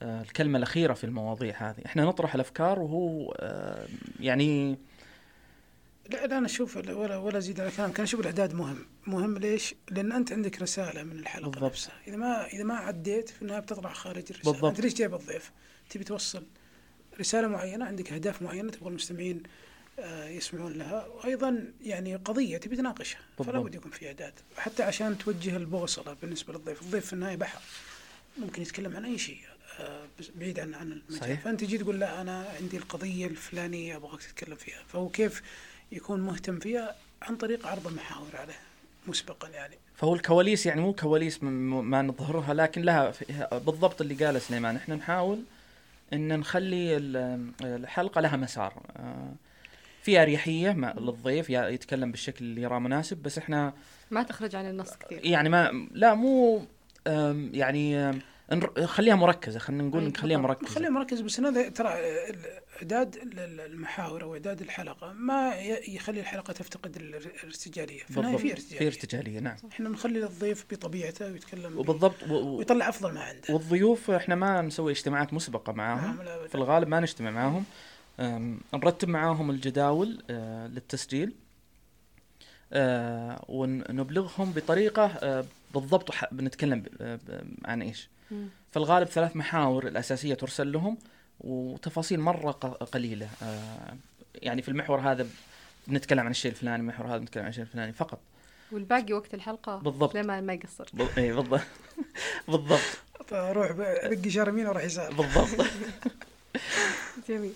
آه، 0.02 0.22
الكلمة 0.22 0.58
الأخيرة 0.58 0.94
في 0.94 1.04
المواضيع 1.04 1.70
هذه 1.70 1.86
إحنا 1.86 2.06
نطرح 2.06 2.36
الأفكار 2.36 2.80
وهو 2.80 3.34
يعني 4.20 4.78
لا 6.10 6.28
لا 6.28 6.38
أنا 6.38 6.46
أشوف 6.46 6.78
ولا 6.78 7.18
ولا 7.18 7.38
أزيد 7.38 7.60
على 7.60 7.72
كلامك 7.72 7.96
أنا 7.96 8.04
أشوف 8.04 8.20
الاعداد 8.20 8.54
مهم 8.54 8.86
مهم 9.08 9.38
ليش؟ 9.38 9.76
لأن 9.92 10.12
أنت 10.12 10.32
عندك 10.32 10.62
رسالة 10.62 11.04
من 11.04 11.12
الحلقة 11.12 11.50
بالضبط. 11.50 11.64
نفسها 11.72 11.94
إذا 12.08 12.16
ما 12.16 12.48
إذا 12.48 12.64
ما 12.64 12.76
عديت 12.76 13.30
في 13.30 13.42
النهاية 13.42 13.60
بتطلع 13.60 13.94
خارج 13.94 14.24
الرسالة 14.30 14.52
بالضبط. 14.52 14.66
انت 14.66 14.82
ليش 14.82 14.94
جايب 14.94 15.14
الضيف؟ 15.14 15.52
تبي 15.90 16.04
توصل 16.04 16.44
رسالة 17.20 17.48
معينة 17.48 17.86
عندك 17.86 18.14
أهداف 18.14 18.42
معينة 18.42 18.72
تبغى 18.72 18.90
المستمعين 18.90 19.44
آه، 20.00 20.28
يسمعون 20.30 20.74
لها 20.74 21.06
وأيضا 21.08 21.66
يعني 21.84 22.16
قضية 22.16 22.58
تبي 22.58 22.76
تناقشها 22.76 23.20
فلا. 23.38 23.60
بد 23.60 23.76
يكون 23.76 23.92
في 23.92 24.08
إعداد. 24.08 24.34
حتى 24.58 24.84
عشان 24.84 25.18
توجه 25.18 25.58
البوصلة 25.58 26.16
بالنسبة 26.22 26.54
للضيف 26.54 26.82
الضيف 26.82 27.06
في 27.06 27.14
النهاية 27.14 27.36
بحر 27.36 27.62
ممكن 28.38 28.62
يتكلم 28.62 28.96
عن 28.96 29.06
أي 29.06 29.18
شيء 29.18 29.40
آه، 29.80 30.06
بعيد 30.36 30.60
عن 30.60 30.74
عن 30.74 30.92
المجال. 30.92 31.20
صحيح. 31.20 31.40
فأنت 31.42 31.60
تجي 31.64 31.78
تقول 31.78 32.00
لا 32.00 32.22
أنا 32.22 32.48
عندي 32.62 32.78
القضية 32.78 33.28
الفلانية 33.28 33.96
أبغاك 33.96 34.22
تتكلم 34.24 34.56
فيها. 34.56 34.84
فهو 34.88 35.10
كيف 35.10 35.42
يكون 35.92 36.22
مهتم 36.22 36.60
فيها؟ 36.60 36.96
عن 37.22 37.36
طريق 37.36 37.68
عرض 37.68 37.88
المحاور 37.88 38.36
عليه 38.36 38.60
مسبقا 39.08 39.50
يعني. 39.50 39.78
فهو 39.96 40.16
الكواليس 40.16 40.66
يعني 40.66 40.82
مو 40.82 40.94
كواليس 40.94 41.44
ما 41.44 42.02
نظهرها 42.02 42.54
لكن 42.54 42.82
لها 42.82 43.14
بالضبط 43.52 44.02
اللي 44.02 44.26
قاله 44.26 44.40
سليمان. 44.40 44.76
إحنا 44.76 44.96
نحاول 44.96 45.44
إن 46.14 46.40
نخلي 46.40 46.98
ال- 46.98 47.52
الحلقة 47.64 48.22
لها 48.22 48.38
مسار. 48.38 48.84
آه، 48.98 49.34
في 50.02 50.22
أريحية 50.22 50.72
مع 50.72 50.94
للضيف 50.98 51.50
يا- 51.50 51.68
يتكلم 51.68 52.12
بالشكل 52.12 52.46
اللي 52.46 52.62
يراه 52.62 52.80
مناسب 52.80 53.18
بس 53.24 53.38
إحنا 53.38 53.74
ما 54.12 54.24
تخرج 54.24 54.56
عن 54.56 54.70
النص 54.70 54.96
كثير. 54.98 55.26
يعني 55.26 55.50
ما 55.50 55.88
لا 55.92 56.14
مو 56.14 56.66
يعني 57.54 58.12
آم، 58.52 58.60
نر- 58.60 58.86
خليها 58.88 59.16
مركزة 59.16 59.60
خلينا 59.60 59.84
نقول 59.84 60.04
نخليها 60.04 60.38
بالضبط. 60.38 60.58
مركزة 60.62 60.76
خليه 60.76 60.90
مركز 60.90 61.22
بس 61.22 61.40
هذا 61.40 61.70
ترى 61.70 61.90
إعداد 62.78 63.16
المحاور 63.24 64.24
أو 64.24 64.34
اعداد 64.34 64.62
الحلقة 64.62 65.14
ما 65.14 65.56
يخلي 65.88 66.20
الحلقة 66.20 66.54
تفتقد 66.54 66.96
ال- 66.96 67.16
الارتجالية 67.16 68.04
في 68.04 68.18
النهاية 68.18 68.36
بالضبط 68.38 68.42
في 68.42 68.56
في 68.56 68.88
ارتجالية 68.88 68.88
ارتجالية 68.88 69.40
نعم 69.40 69.56
إحنا 69.72 69.90
نخلي 69.90 70.24
الضيف 70.24 70.66
بطبيعته 70.72 71.26
ويتكلم 71.32 71.78
وبالضبط 71.78 72.24
و- 72.30 72.58
ويطلع 72.58 72.90
أفضل 72.90 73.12
ما 73.12 73.22
عنده 73.22 73.42
والضيوف 73.54 74.12
إحنا 74.12 74.36
ما 74.36 74.62
نسوي 74.62 74.92
اجتماعات 74.92 75.34
مسبقة 75.34 75.74
معاهم 75.74 76.16
نعم،. 76.24 76.48
في 76.48 76.56
الغالب 76.56 76.88
ما 76.88 77.00
نجتمع 77.00 77.32
معاهم 77.32 77.64
نرتب 78.74 79.10
معاهم 79.10 79.50
الجداول 79.52 80.24
آه، 80.30 80.68
للتسجيل 80.68 81.34
آه، 82.74 83.46
ونبلغهم 83.50 84.52
بطريقة 84.52 85.06
آه، 85.06 85.46
بالضبط 85.74 86.10
بنتكلم 86.32 86.84
عن 87.66 87.82
إيش. 87.82 88.10
في 88.72 88.78
الغالب 88.78 89.08
ثلاث 89.08 89.36
محاور 89.36 89.88
الأساسية 89.88 90.34
ترسل 90.34 90.72
لهم 90.72 90.98
وتفاصيل 91.40 92.20
مرة 92.20 92.52
ق- 92.52 92.84
قليلة. 92.84 93.30
آه، 93.44 93.96
يعني 94.36 94.62
في 94.62 94.70
المحور 94.70 95.00
هذا 95.00 95.28
بنتكلم 95.88 96.20
عن 96.20 96.32
الشيء 96.32 96.52
الفلاني 96.52 96.76
المحور 96.82 97.08
هذا 97.08 97.18
بنتكلم 97.18 97.44
عن 97.44 97.50
الشيء 97.50 97.64
الفلاني 97.64 97.94
فقط. 97.94 98.20
والباقي 98.72 99.14
وقت 99.14 99.34
الحلقة 99.34 99.78
بالضبط. 99.78 100.16
لما 100.16 100.42
ما 100.42 100.54
يقصر. 100.54 100.86
اي 101.18 101.32
بالضبط 101.36 101.62
بالضبط. 102.48 102.80
فروح 103.28 103.72
ب- 103.72 103.82
دق 104.14 104.28
اشاره 104.28 104.50
يمين 104.50 104.68
وراح 104.68 104.84
يسار 104.84 105.14
بالضبط. 105.14 105.68
جميل. 107.30 107.54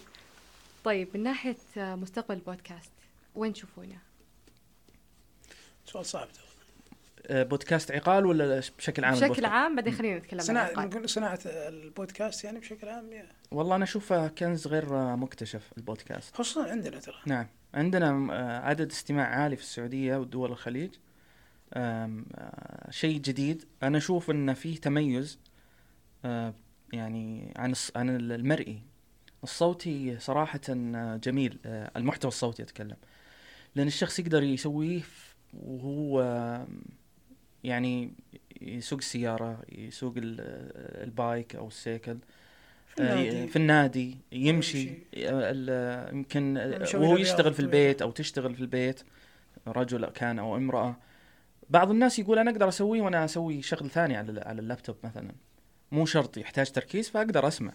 طيب 0.84 1.08
من 1.14 1.24
ناحية 1.24 1.56
مستقبل 1.78 2.36
البودكاست 2.36 2.92
وين 3.36 3.54
تشوفونه؟ 3.54 3.98
سؤال 5.86 6.06
صعب. 6.06 6.28
ترى. 6.34 6.44
بودكاست 7.32 7.92
عقال 7.92 8.26
ولا 8.26 8.62
بشكل 8.78 9.06
عام 9.06 9.14
بشكل؟ 9.14 9.46
عام؟ 9.46 9.76
بعدين 9.76 9.94
خلينا 9.94 10.18
نتكلم 10.18 10.40
عن 10.42 10.50
العقاد. 10.50 10.96
نقول 10.96 11.10
صناعة 11.10 11.40
البودكاست 11.46 12.44
يعني 12.44 12.60
بشكل 12.60 12.90
عام 12.90 13.12
يعني. 13.12 13.30
والله 13.52 13.76
أنا 13.76 13.84
أشوفه 13.84 14.28
كنز 14.28 14.68
غير 14.68 15.16
مكتشف 15.16 15.72
البودكاست. 15.78 16.36
خصوصا 16.36 16.70
عندنا 16.72 17.00
ترى. 17.00 17.16
نعم. 17.26 17.48
عندنا 17.74 18.34
آه، 18.34 18.60
عدد 18.60 18.92
استماع 18.92 19.26
عالي 19.28 19.56
في 19.56 19.62
السعودية 19.62 20.18
ودول 20.18 20.52
الخليج. 20.52 20.92
آه، 21.74 22.12
شيء 22.90 23.20
جديد. 23.20 23.66
أنا 23.84 23.98
أشوف 23.98 24.32
إنه 24.32 24.54
فيه 24.54 24.78
تميز 24.78 25.40
آه، 26.26 26.54
يعني 26.94 27.54
عن 27.58 27.76
الص- 27.76 27.92
عن 27.98 28.10
المرئي. 28.10 28.82
الصوتي 29.44 30.20
صراحة 30.20 30.60
جميل. 31.24 31.60
المحتوى 31.66 32.30
الصوتي 32.30 32.64
أتكلم. 32.64 32.96
لأن 33.76 33.88
الشخص 33.88 34.20
يقدر 34.20 34.44
يسويه 34.44 35.02
وهو 35.54 36.22
يعني 37.68 38.12
يسوق 38.62 39.00
السيارة 39.00 39.62
يسوق 39.72 40.14
ال- 40.18 41.04
البايك 41.04 41.56
أو 41.56 41.68
السيكل 41.68 42.18
في 42.88 43.00
النادي. 43.04 43.44
آه، 43.44 43.46
في 43.46 43.56
النادي 43.56 44.18
يمشي. 44.32 44.90
آه، 45.18 46.10
يمكن 46.12 46.58
آه، 46.58 46.88
وهو 46.96 47.18
يشتغل 47.18 47.54
في. 47.54 47.60
البيت 47.60 48.02
أو 48.02 48.12
تشتغل 48.12 48.56
في 48.56 48.62
البيت 48.62 49.04
رجل 49.68 50.06
كان 50.06 50.40
أو 50.40 50.56
امرأة 50.58 50.98
بعض 51.70 51.90
الناس 51.92 52.20
يقول 52.20 52.40
أنا 52.40 52.52
أقدر 52.52 52.68
أسويه 52.68 53.02
وأنا 53.02 53.26
أسوي 53.26 53.62
شغل 53.62 53.90
ثاني 53.90 54.18
على 54.18 54.42
على 54.42 54.62
اللابتوب 54.62 54.96
مثلا 55.04 55.32
مو 55.92 56.06
شرط 56.06 56.38
يحتاج 56.38 56.72
تركيز 56.72 57.10
فأقدر 57.10 57.48
أسمع 57.48 57.74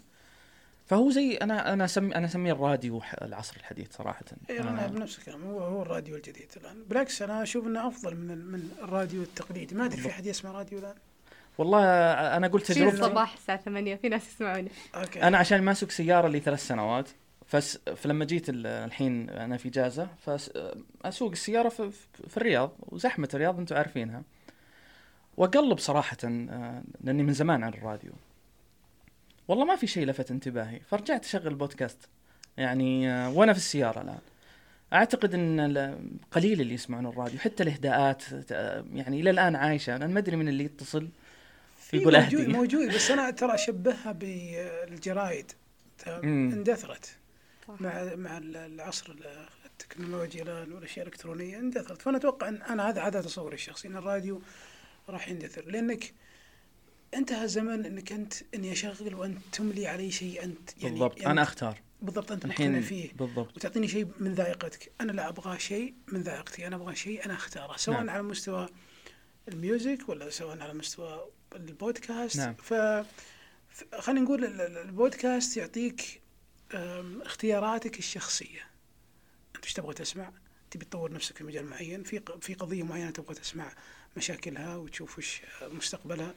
فهو 0.87 1.11
زي 1.11 1.37
أنا 1.37 1.73
أنا 1.73 1.85
أسمي 1.85 2.15
أنا 2.15 2.27
أسميه 2.27 2.53
الراديو 2.53 3.01
ح- 3.01 3.23
العصر 3.23 3.57
الحديث 3.57 3.97
صراحة. 3.97 4.25
إي 4.51 4.61
أنا 4.61 4.85
آه، 4.85 4.89
بنفس 4.89 5.19
الكلام. 5.19 5.43
هو 5.45 5.61
هو 5.61 5.83
الراديو 5.83 6.17
الجديد 6.17 6.51
الآن. 6.57 6.85
بالعكس 6.89 7.23
أنا 7.23 7.43
أشوف 7.43 7.67
إنه 7.67 7.89
أفضل 7.89 8.17
من 8.17 8.39
من 8.39 8.71
الراديو 8.83 9.23
التقليدي. 9.23 9.75
ما 9.75 9.85
أدري 9.85 10.01
في. 10.01 10.09
أحد 10.09 10.27
يسمع 10.27 10.51
راديو 10.53 10.79
الآن؟ 10.79 10.95
والله 11.59 11.85
أنا 12.37 12.49
قلت 12.49 12.67
في 12.67 12.75
تجربتي. 12.75 12.97
الصباح 12.97 13.33
الساعة 13.35 13.59
8 13.61 13.95
في 13.97 14.09
ناس 14.09 14.29
يسمعوني. 14.29 14.71
أوكي. 14.95 15.23
أنا 15.23 15.39
عشان 15.39 15.63
ما 15.63 15.73
اسوق 15.73 15.91
سيارة 15.91 16.29
لي 16.29 16.41
ثلاث 16.41 16.67
سنوات 16.67 17.09
فس 17.47 17.79
فلما 17.97 18.25
جيت 18.25 18.49
ال- 18.49 18.67
الحين 18.67 19.31
أنا 19.31 19.57
في 19.57 19.69
إجازة 19.69 20.09
فاسوق 20.19 21.31
السيارة 21.31 21.69
في, 21.69 21.91
في- 21.91 22.29
في 22.29 22.37
الرياض 22.37 22.73
وزحمة 22.81 23.29
الرياض 23.35 23.59
أنتم 23.59 23.77
عارفينها. 23.77 24.23
وأقلب 25.37 25.79
صراحة 25.79 26.17
آه، 26.25 26.83
لأني 27.01 27.23
من 27.23 27.33
زمان 27.33 27.65
عن 27.65 27.75
الراديو. 27.75 28.13
والله 29.53 29.65
ما 29.65 29.77
في 29.77 29.87
شيء 29.87 30.07
لفت 30.07 30.31
انتباهي. 30.31 30.81
فرجعت 30.81 31.25
أشغل 31.25 31.55
بودكاست. 31.55 31.99
يعني 32.57 33.11
آه، 33.11 33.31
وأنا 33.31 33.53
في 33.53 33.59
السيارة 33.59 34.01
الآن. 34.03 34.19
أعتقد 34.93 35.35
إن 35.35 35.97
قليل 36.31 36.61
اللي 36.61 36.75
يسمعون 36.75 37.07
الراديو 37.07 37.39
حتى 37.41 37.63
الإهداءات 37.63 38.25
آه، 38.53 38.85
يعني 38.95 39.21
إلى 39.21 39.31
الآن 39.31 39.57
عايشة. 39.57 39.97
أنا 39.97 40.07
ما 40.07 40.19
أدري 40.19 40.37
من 40.37 40.49
اللي 40.49 40.65
يتصل 40.65 41.09
في 41.81 41.97
يقول 41.97 42.21
موجود 42.21 42.41
أهدي. 42.41 42.53
موجود 42.53 42.95
بس 42.95 43.11
أنا 43.11 43.31
ترى 43.31 43.55
أشبهها 43.55 44.13
بالجرايد. 44.13 45.53
اندثرت. 46.25 47.17
مع 47.69 48.15
مع 48.15 48.39
ال- 48.39 48.57
العصر 48.57 49.11
ال- 49.13 49.47
التكنولوجيا 49.67 50.43
الان 50.43 50.73
والاشياء 50.73 51.07
الالكترونيه 51.07 51.59
اندثرت. 51.59 52.03
فأنا 52.03 52.17
أتوقع 52.17 52.49
إن 52.49 52.63
أنا 52.63 52.89
هذا 52.89 53.03
هذا 53.03 53.21
تصوري 53.21 53.55
الشخصي 53.55 53.89
إن 53.89 53.97
الراديو 53.97 54.43
راح 55.09 55.29
يندثر. 55.29 55.65
لأنك 55.71 56.13
انتهى 57.15 57.49
زمن 57.49 57.85
انك 57.87 58.13
انت 58.13 58.35
اني 58.55 58.73
اشغل 58.73 59.15
وانت 59.15 59.39
تملي 59.53 59.87
علي 59.87 60.11
شيء 60.11 60.45
انت 60.45 60.71
يعني 60.77 60.91
بالضبط 60.91 61.19
يعني 61.21 61.33
أنا 61.33 61.43
أختار. 61.43 61.81
بالضبط 62.03 62.33
أنت 62.33 62.47
مقتنع 62.47 62.81
فيه. 62.81 63.13
بالضبط. 63.13 63.57
وتعطيني 63.57 63.89
شيء 63.89 64.09
من 64.21 64.35
ذائقتك. 64.35 64.93
أنا 65.01 65.13
لا 65.13 65.29
أبغى 65.29 65.59
شيء 65.59 65.95
من 66.09 66.23
ذائقتي. 66.23 66.67
أنا 66.67 66.77
أبغى 66.77 66.97
شيء 66.97 67.25
أنا 67.25 67.35
أختاره. 67.35 67.77
سواء 67.77 67.97
نعم. 67.97 68.11
على 68.11 68.23
مستوى 68.23 68.69
ال 69.49 69.59
music 69.59 70.09
ولا 70.09 70.31
سواء 70.31 70.61
على 70.61 70.75
مستوى 70.75 71.25
البودكاست. 71.57 72.37
نعم. 72.37 72.55
ف 72.55 72.75
خلينا 73.99 74.21
نقول 74.21 74.45
ال- 74.45 74.61
ال- 74.61 74.79
البودكاست 74.79 75.57
يعطيك 75.57 76.21
اختياراتك 77.23 77.99
الشخصية. 77.99 78.61
أنت 79.57 79.65
إيش 79.65 79.73
تبغى 79.73 79.95
تسمع؟ 79.95 80.33
تبي 80.71 80.85
تطور 80.85 81.13
نفسك 81.13 81.37
في 81.37 81.45
مجال 81.45 81.67
معين. 81.67 82.03
في 82.03 82.21
في 82.41 82.55
قضية 82.55 82.83
معينة 82.83 83.11
تبغى 83.11 83.35
تسمع 83.35 83.73
مشاكلها 84.17 84.77
وتشوف 84.77 85.19
وش 85.19 85.41
مستقبلها. 85.63 86.35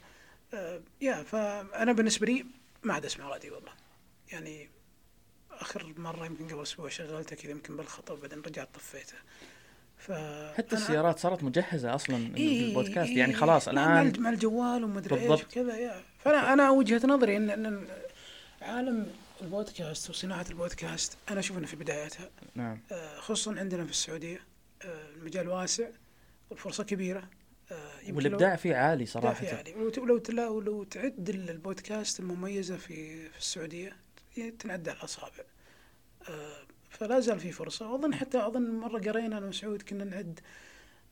yeah 1.02 1.24
فأنا 1.24 1.92
بالنسبة 1.92 2.26
لي 2.26 2.46
ما 2.84 2.94
عاد 2.94 3.06
أسمع 3.06 3.30
راديو 3.30 3.56
والله. 3.56 3.72
يعني 4.32 4.70
آخر 5.52 5.94
مرة 5.98 6.26
يمكن 6.26 6.48
قبل 6.48 6.62
أسبوع 6.62 6.90
شغلته 6.90 7.36
كذا 7.36 7.52
يمكن 7.52 7.78
بالخطأ 7.78 8.16
بعدين 8.16 8.42
رجعت 8.42 8.70
طفيته. 8.74 9.16
ف 9.98 10.12
حتى 10.58 10.76
السيارات 10.76 11.20
صارت 11.20 11.44
مجهزة 11.44 11.96
أصلا 11.96 12.38
إيه 12.38 12.66
بالبودكاست. 12.66 13.10
إيه 13.10 13.18
يعني 13.18 13.34
خلاص 13.34 13.68
الآن 13.68 14.14
مع 14.20 14.30
الجوال 14.30 14.84
ومدري 14.84 15.32
إيش. 15.32 15.44
وكذا 15.44 15.78
يا. 15.78 16.04
فأنا 16.20 16.54
أنا 16.54 16.70
وجهة 16.72 17.08
نظري 17.08 17.38
إن 17.38 17.50
إن 17.50 17.88
عالم 18.62 19.08
البودكاست 19.42 20.10
وصناعة 20.10 20.46
البودكاست 20.50 21.18
أنا 21.30 21.40
أشوف 21.40 21.58
إنه 21.58 21.68
في 21.68 21.76
بداياتها. 21.76 22.30
نعم. 22.56 22.80
آه، 22.92 23.20
خصوصا 23.20 23.60
عندنا 23.60 23.86
في 23.86 23.92
السعودية 23.92 24.42
آه، 24.82 25.10
المجال 25.16 25.50
واسع 25.50 25.88
والفرصة 26.50 26.84
كبيرة. 26.84 27.20
آه، 27.20 27.28
والإبداع 28.12 28.56
فيه 28.56 28.76
عالي 28.76 29.06
صراحة 29.06 29.34
فيه 29.34 29.50
عالي. 29.56 29.74
ولو 29.76 30.22
ولو 30.58 30.84
تعد 30.84 31.30
ال- 31.30 31.50
البودكاست 31.50 32.20
المميزة 32.20 32.78
في 32.78 33.30
في 33.30 33.38
السعودية 33.38 33.96
تنعد 34.60 34.90
على 34.90 34.98
الأصابع. 34.98 35.44
آه، 36.30 36.58
فلا 36.90 37.20
زال 37.20 37.40
في 37.40 37.52
فرصة. 37.52 37.92
واظن 37.92 38.14
حتى 38.14 38.38
أظن 38.48 38.72
مرة 38.80 39.00
قرينا 39.00 39.38
أنا 39.38 39.46
وسعود 39.48 39.82
كنا 39.82 40.04
نعد 40.04 40.40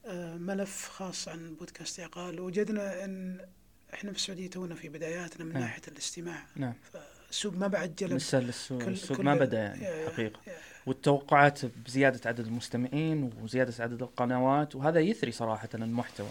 آه، 0.05 0.35
ملف 0.37 0.89
خاص 0.89 1.27
عن 1.27 1.55
بودكاست 1.55 1.99
عقال 1.99 2.39
وجدنا 2.39 3.05
إن 3.05 3.45
إحنا 3.93 4.11
في 4.11 4.17
السعودية 4.17 4.49
تونا 4.49 4.75
في 4.75 4.89
بداياتنا 4.89 5.45
من 5.45 5.53
نعم. 5.53 5.61
ناحية 5.61 5.81
الاستماع. 5.87 6.45
نعم. 6.55 6.73
فالسوق 6.93 7.53
ما 7.53 7.67
بعد 7.67 7.95
جلب 7.95 8.13
لسه 8.13 8.37
السوق, 8.37 8.83
كل- 8.83 8.91
السوق 8.91 9.17
كل 9.17 9.23
ما 9.23 9.35
بدأ 9.35 9.57
يا- 9.57 9.63
يعني 9.63 9.85
يا- 9.85 10.09
حقيقة. 10.09 10.39
يا- 10.47 10.53
والتوقعات 10.85 11.59
بزيادة 11.65 12.19
عدد 12.29 12.39
المستمعين 12.47 13.31
وزيادة 13.41 13.83
عدد 13.83 14.01
القنوات 14.01 14.75
وهذا 14.75 14.99
يثري 14.99 15.31
صراحة 15.31 15.69
المحتوى. 15.73 16.29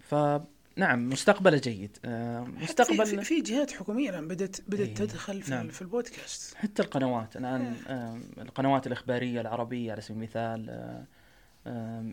فنعم 0.00 1.08
مستقبله 1.08 1.58
جيد 1.58 1.96
حتى 1.96 2.84
في, 2.84 2.94
في, 2.94 3.02
مستقبل 3.02 3.24
في 3.24 3.40
جهات 3.40 3.70
حكومية 3.70 4.10
الآن 4.10 4.28
بدات 4.28 4.56
بدأت 4.68 4.88
إيه، 4.88 4.94
تدخل 4.94 5.42
في, 5.42 5.50
نعم. 5.50 5.68
في 5.68 5.82
البودكاست 5.82 6.54
حتى 6.54 6.82
القنوات 6.82 7.36
الآن 7.36 7.74
آم، 7.88 8.22
القنوات 8.38 8.86
الإخبارية 8.86 9.40
العربية 9.40 9.92
على 9.92 10.00
سبيل 10.00 10.16
المثال 10.16 11.04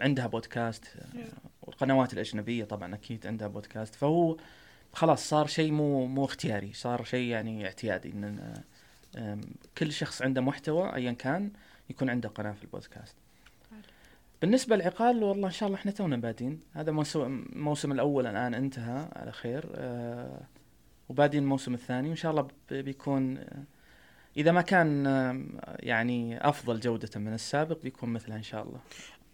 عندها 0.02 0.28
بودكاست 0.28 0.86
إيه. 1.16 1.30
والقنوات 1.62 2.14
الأجنبية 2.14 2.64
طبعا 2.64 2.96
أكيد 2.96 3.28
عندها 3.28 3.48
بودكاست 3.48 3.96
فهو 3.96 4.38
خلاص 4.94 5.30
صار 5.30 5.48
شيء 5.48 5.72
مو 5.72 6.06
مو 6.06 6.26
اختياري 6.26 6.74
صار 6.74 7.04
شيء 7.04 7.28
يعني 7.28 7.66
اعتيادي 7.66 8.10
إن 8.10 8.54
كل 9.78 9.92
شخص 9.92 10.22
عنده 10.22 10.42
محتوى 10.42 10.96
ايا 10.96 11.12
كان 11.12 11.52
يكون 11.90 12.10
عنده 12.10 12.30
قناة 12.30 12.52
في 12.52 12.64
البودكاست. 12.64 13.16
بالنسبة 14.42 14.76
للعقال 14.76 15.24
والله 15.24 15.48
إن 15.48 15.54
شاء 15.54 15.68
الله 15.68 15.80
إحنا 15.80 15.92
تونا 15.92 16.18
بادين. 16.18 16.60
هذا 16.74 16.92
موسم 16.92 17.46
الموسم 17.54 17.92
الأول 17.92 18.28
الآن 18.28 18.54
انتهى 18.54 19.10
على 19.16 19.32
خير 19.32 19.70
آه، 19.76 20.42
وبادين 21.10 21.44
الموسم 21.44 21.74
الثاني. 21.74 22.08
وإن 22.08 22.16
شاء 22.16 22.32
الله 22.32 22.48
بيكون 22.72 23.38
آه، 23.38 23.64
إذا 24.38 24.52
ما 24.52 24.62
كان 24.62 25.06
يعني 25.80 26.50
أفضل 26.50 26.80
جودة 26.80 27.20
من 27.20 27.34
السابق 27.34 27.82
بيكون 27.84 28.10
مثلها 28.10 28.38
إن 28.38 28.44
شاء 28.44 28.64
الله. 28.64 28.80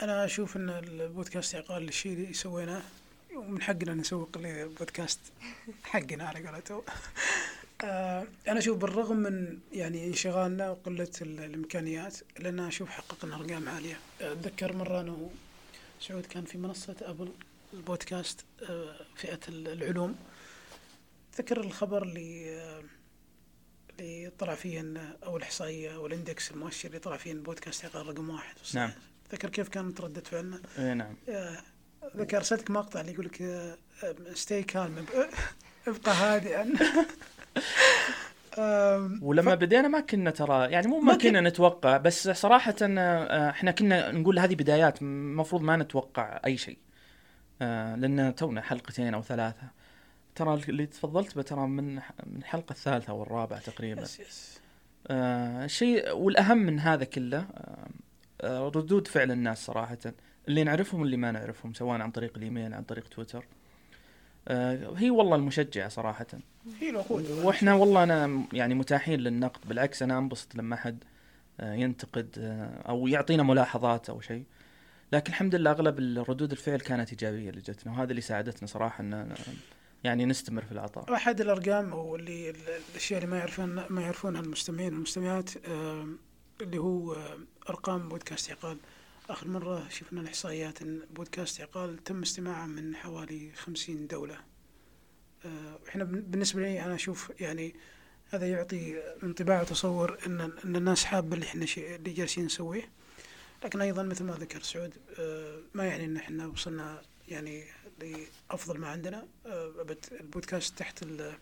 أنا 0.01 0.25
أشوف 0.25 0.57
إن 0.57 0.69
البودكاست 0.69 1.55
عقال 1.55 1.87
الشيء 1.87 2.13
اللي 2.13 2.33
سويناه 2.33 2.81
ومن 3.35 3.61
حقنا 3.61 3.93
نسوق 3.93 4.37
للبودكاست 4.37 5.19
حقنا 5.83 6.23
على 6.23 6.47
قولته 6.47 6.83
أنا 7.83 8.57
أشوف 8.59 8.77
بالرغم 8.77 9.17
من 9.17 9.59
يعني 9.73 10.07
انشغالنا 10.07 10.69
وقلة 10.69 11.11
ال- 11.21 11.39
الإمكانيات 11.43 12.17
لأن 12.39 12.59
أشوف 12.59 12.89
حققنا 12.89 13.35
أرقام 13.35 13.69
عالية 13.69 13.99
آه، 14.21 14.31
أتذكر 14.33 14.73
مرة 14.75 15.01
أنا 15.01 15.17
وسعود 16.01 16.25
كان 16.25 16.45
في 16.45 16.57
منصة 16.57 16.95
أبل 17.01 17.31
البودكاست 17.73 18.45
آه، 18.69 18.95
فئة 19.15 19.39
ال- 19.49 19.67
العلوم 19.67 20.15
أتذكر 21.33 21.59
الخبر 21.59 22.03
اللي 22.03 22.55
آه، 22.59 22.83
اللي 23.99 24.31
طلع 24.39 24.55
فيه 24.55 24.79
إن 24.79 25.13
أو 25.23 25.37
الاحصائيه 25.37 25.95
أو 25.95 26.07
ال 26.07 26.14
index 26.14 26.51
المؤشر 26.51 26.87
اللي 26.87 26.99
طلع 26.99 27.17
فيه 27.17 27.31
إن 27.31 27.41
بودكاست 27.43 27.85
عقال 27.85 28.07
رقم 28.07 28.29
واحد. 28.29 28.55
نعم. 28.73 28.91
تذكر 29.29 29.49
كيف 29.49 29.69
كانت 29.69 30.01
ردة 30.01 30.21
فعلنا؟ 30.21 30.61
اي 30.79 30.93
نعم 30.93 31.15
آه، 31.29 31.57
ذكر 32.17 32.37
أرسلتك 32.37 32.71
مقطع 32.71 33.01
اللي 33.01 33.11
يقول 33.11 33.25
لك 33.25 33.41
stay 34.33 34.63
calm 34.63 35.05
ابقى 35.87 36.11
هادئا 36.13 36.73
ولما 39.21 39.55
ف- 39.55 39.59
بدينا 39.59 39.87
ما 39.87 39.99
كنا 39.99 40.31
ترى 40.31 40.71
يعني 40.71 40.87
مو 40.87 40.99
ما 40.99 41.13
ما 41.13 41.17
كنا 41.17 41.41
نتوقع 41.41 41.97
بس 41.97 42.29
صراحة 42.29 42.75
آه، 42.81 43.49
إحنا 43.49 43.71
كنا 43.71 44.11
نقول 44.11 44.39
هذه 44.39 44.55
بدايات 44.55 45.01
المفروض 45.01 45.61
ما 45.61 45.75
نتوقع 45.77 46.39
أي 46.45 46.57
شيء. 46.57 46.77
آه، 47.61 47.95
لأن 47.95 48.35
تونا 48.35 48.61
حلقتين 48.61 49.13
أو 49.13 49.21
ثلاثة. 49.21 49.67
ترى 50.35 50.53
اللي 50.69 50.85
تفضلت 50.85 51.35
به 51.35 51.41
ترى 51.41 51.67
من 51.67 51.95
من 51.95 52.37
الحلقة 52.37 52.71
الثالثة 52.71 53.09
أو 53.11 53.23
الرابعة 53.23 53.59
تقريبا. 53.59 54.01
يس 54.01 54.19
يس 54.19 54.59
الشيء 55.11 56.15
والأهم 56.15 56.57
من 56.57 56.79
هذا 56.79 57.03
كله 57.03 57.45
آه، 58.41 58.67
ردود 58.75 59.07
فعل 59.07 59.31
الناس 59.31 59.65
صراحة. 59.65 59.97
اللي 60.47 60.63
نعرفهم 60.63 61.01
واللي 61.01 61.17
ما 61.17 61.31
نعرفهم 61.31 61.73
سواء 61.73 62.01
عن 62.01 62.11
طريق 62.11 62.37
الإيميل 62.37 62.73
عن 62.73 62.83
طريق 62.83 63.07
تويتر. 63.07 63.45
هي 64.97 65.09
والله 65.09 65.35
المشجعة 65.35 65.89
صراحة. 65.89 66.25
هي 66.79 66.89
الوقود 66.89 67.31
وإحنا 67.31 67.73
والله 67.73 68.03
أنا 68.03 68.43
يعني 68.53 68.73
متاحين 68.73 69.19
للنقد 69.19 69.67
بالعكس 69.69 70.03
أنا 70.03 70.17
أنبسط 70.17 70.55
لما 70.55 70.75
حد 70.75 71.03
آه، 71.59 71.73
ينتقد 71.73 72.35
آه، 72.39 72.81
أو 72.89 73.07
يعطينا 73.07 73.43
ملاحظات 73.43 74.09
أو 74.09 74.21
شيء. 74.21 74.43
لكن 75.13 75.29
الحمد 75.29 75.55
لله 75.55 75.71
أغلب 75.71 75.99
الردود 75.99 76.51
الفعل 76.51 76.79
كانت 76.79 77.09
إيجابية 77.09 77.49
اللي 77.49 77.61
جتنا 77.61 77.93
وهذا 77.93 78.09
اللي 78.11 78.21
ساعدتنا 78.21 78.67
صراحة 78.67 79.01
إن 79.01 79.35
يعني 80.03 80.25
نستمر 80.25 80.61
في 80.61 80.71
العطاء. 80.71 81.13
أحد 81.13 81.41
الأرقام 81.41 81.91
أو 81.91 82.15
اللي 82.15 82.49
ال- 82.49 82.55
الأشياء 82.91 83.19
اللي 83.23 83.31
ما 83.31 83.37
يعرفون 83.37 83.83
ما 83.89 84.01
يعرفونها 84.01 84.41
المستمعين 84.41 84.93
والمستمعات 84.93 85.49
اللي 86.61 86.77
هو 86.77 87.15
أرقام 87.69 88.09
بودكاست 88.09 88.51
عقال. 88.51 88.77
آخر 89.29 89.47
مرة 89.47 89.87
شفنا 89.89 90.21
الإحصائيات 90.21 90.81
إن 90.81 91.01
بودكاست 91.15 91.61
عقال 91.61 92.03
تم 92.03 92.21
استماعه 92.21 92.65
من 92.65 92.95
حوالي 92.95 93.51
50 93.55 94.07
دولة. 94.07 94.37
آه، 95.45 95.79
إحنا 95.89 96.03
بن- 96.03 96.21
بالنسبة 96.21 96.61
لي 96.61 96.81
أنا 96.85 96.95
أشوف 96.95 97.31
يعني 97.39 97.75
هذا 98.29 98.49
يعطي 98.49 98.97
انطباع 99.23 99.61
وتصور 99.61 100.17
ان 100.27 100.41
إن 100.65 100.75
الناس 100.75 101.05
حابة 101.05 101.35
اللي 101.35 101.45
إحنا 101.45 101.65
شي 101.65 101.95
اللي 101.95 102.13
جالسين 102.13 102.45
نسويه. 102.45 102.89
لكن 103.63 103.81
أيضا 103.81 104.03
مثل 104.03 104.23
ما 104.23 104.33
ذكر 104.33 104.61
سعود 104.61 104.93
آه، 105.19 105.59
ما 105.73 105.85
يعني 105.85 106.05
إن 106.05 106.17
إحنا 106.17 106.47
وصلنا 106.47 107.01
يعني 107.27 107.63
لأفضل 108.01 108.77
ما 108.79 108.87
عندنا. 108.87 109.27
آه، 109.45 109.73
أبد 109.81 110.05
البودكاست 110.11 110.77
تحت 110.79 111.03
ال- 111.03 111.37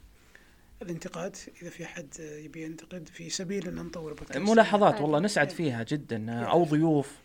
الانتقاد. 0.82 1.36
إذا 1.62 1.70
في 1.70 1.84
أحد 1.86 2.08
يبي 2.20 2.64
ينتقد 2.64 3.10
في 3.14 3.30
سبيل 3.30 3.68
إن 3.68 3.76
نطور 3.76 4.12
البودكاست 4.12 4.40
ملاحظات. 4.50 5.02
والله 5.02 5.20
نسعد 5.20 5.50
فيها 5.50 5.84
جدا 5.84 6.32
أو 6.40 6.64
ضيوف. 6.64 7.08
آم، 7.12 7.25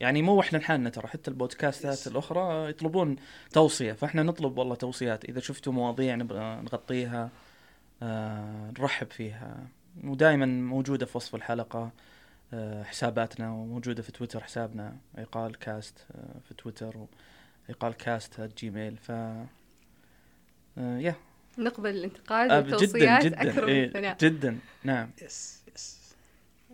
يعني 0.00 0.22
مو 0.22 0.40
إحنا 0.40 0.58
لحالنا 0.58 0.90
ترى 0.90 1.06
حتى 1.06 1.30
البودكاستات. 1.30 2.06
الأخرى 2.06 2.70
يطلبون 2.70 3.16
توصية 3.52 3.92
فإحنا 3.92 4.22
نطلب 4.22 4.58
والله 4.58 4.74
توصيات 4.74 5.24
إذا 5.24 5.40
شفتوا 5.40 5.72
مواضيع 5.72 6.14
نبغى 6.14 6.60
نغطيها 6.60 7.30
آه، 8.02 8.72
نرحب 8.78 9.10
فيها. 9.10 9.66
ودائما 10.04 10.46
موجودة 10.46 11.06
في 11.06 11.16
وصف 11.16 11.34
الحلقة 11.34 11.90
آه، 12.54 12.82
حساباتنا 12.82 13.50
وموجودة 13.50 14.02
في 14.02 14.12
تويتر 14.12 14.44
حسابنا 14.44 14.96
عقال 15.18 15.58
كاست 15.58 16.06
آه، 16.14 16.40
في 16.48 16.54
تويتر 16.54 17.06
وعقال 17.68 17.94
كاست 17.94 18.40
Gmail 18.40 18.96
ف 18.96 19.08
yeah. 20.78 21.14
نقبل 21.58 21.90
الانتقاد 21.90 22.46
جدا 22.46 22.56
والتوصيات 22.56 23.24
جدا 23.24 23.42
أكثر 23.42 23.66
من 23.66 23.72
إيه، 23.72 23.86
الثناء. 23.86 24.16
جدا 24.20 24.58
نعم. 24.84 25.10
yes 25.22 25.62
yes 25.74 26.14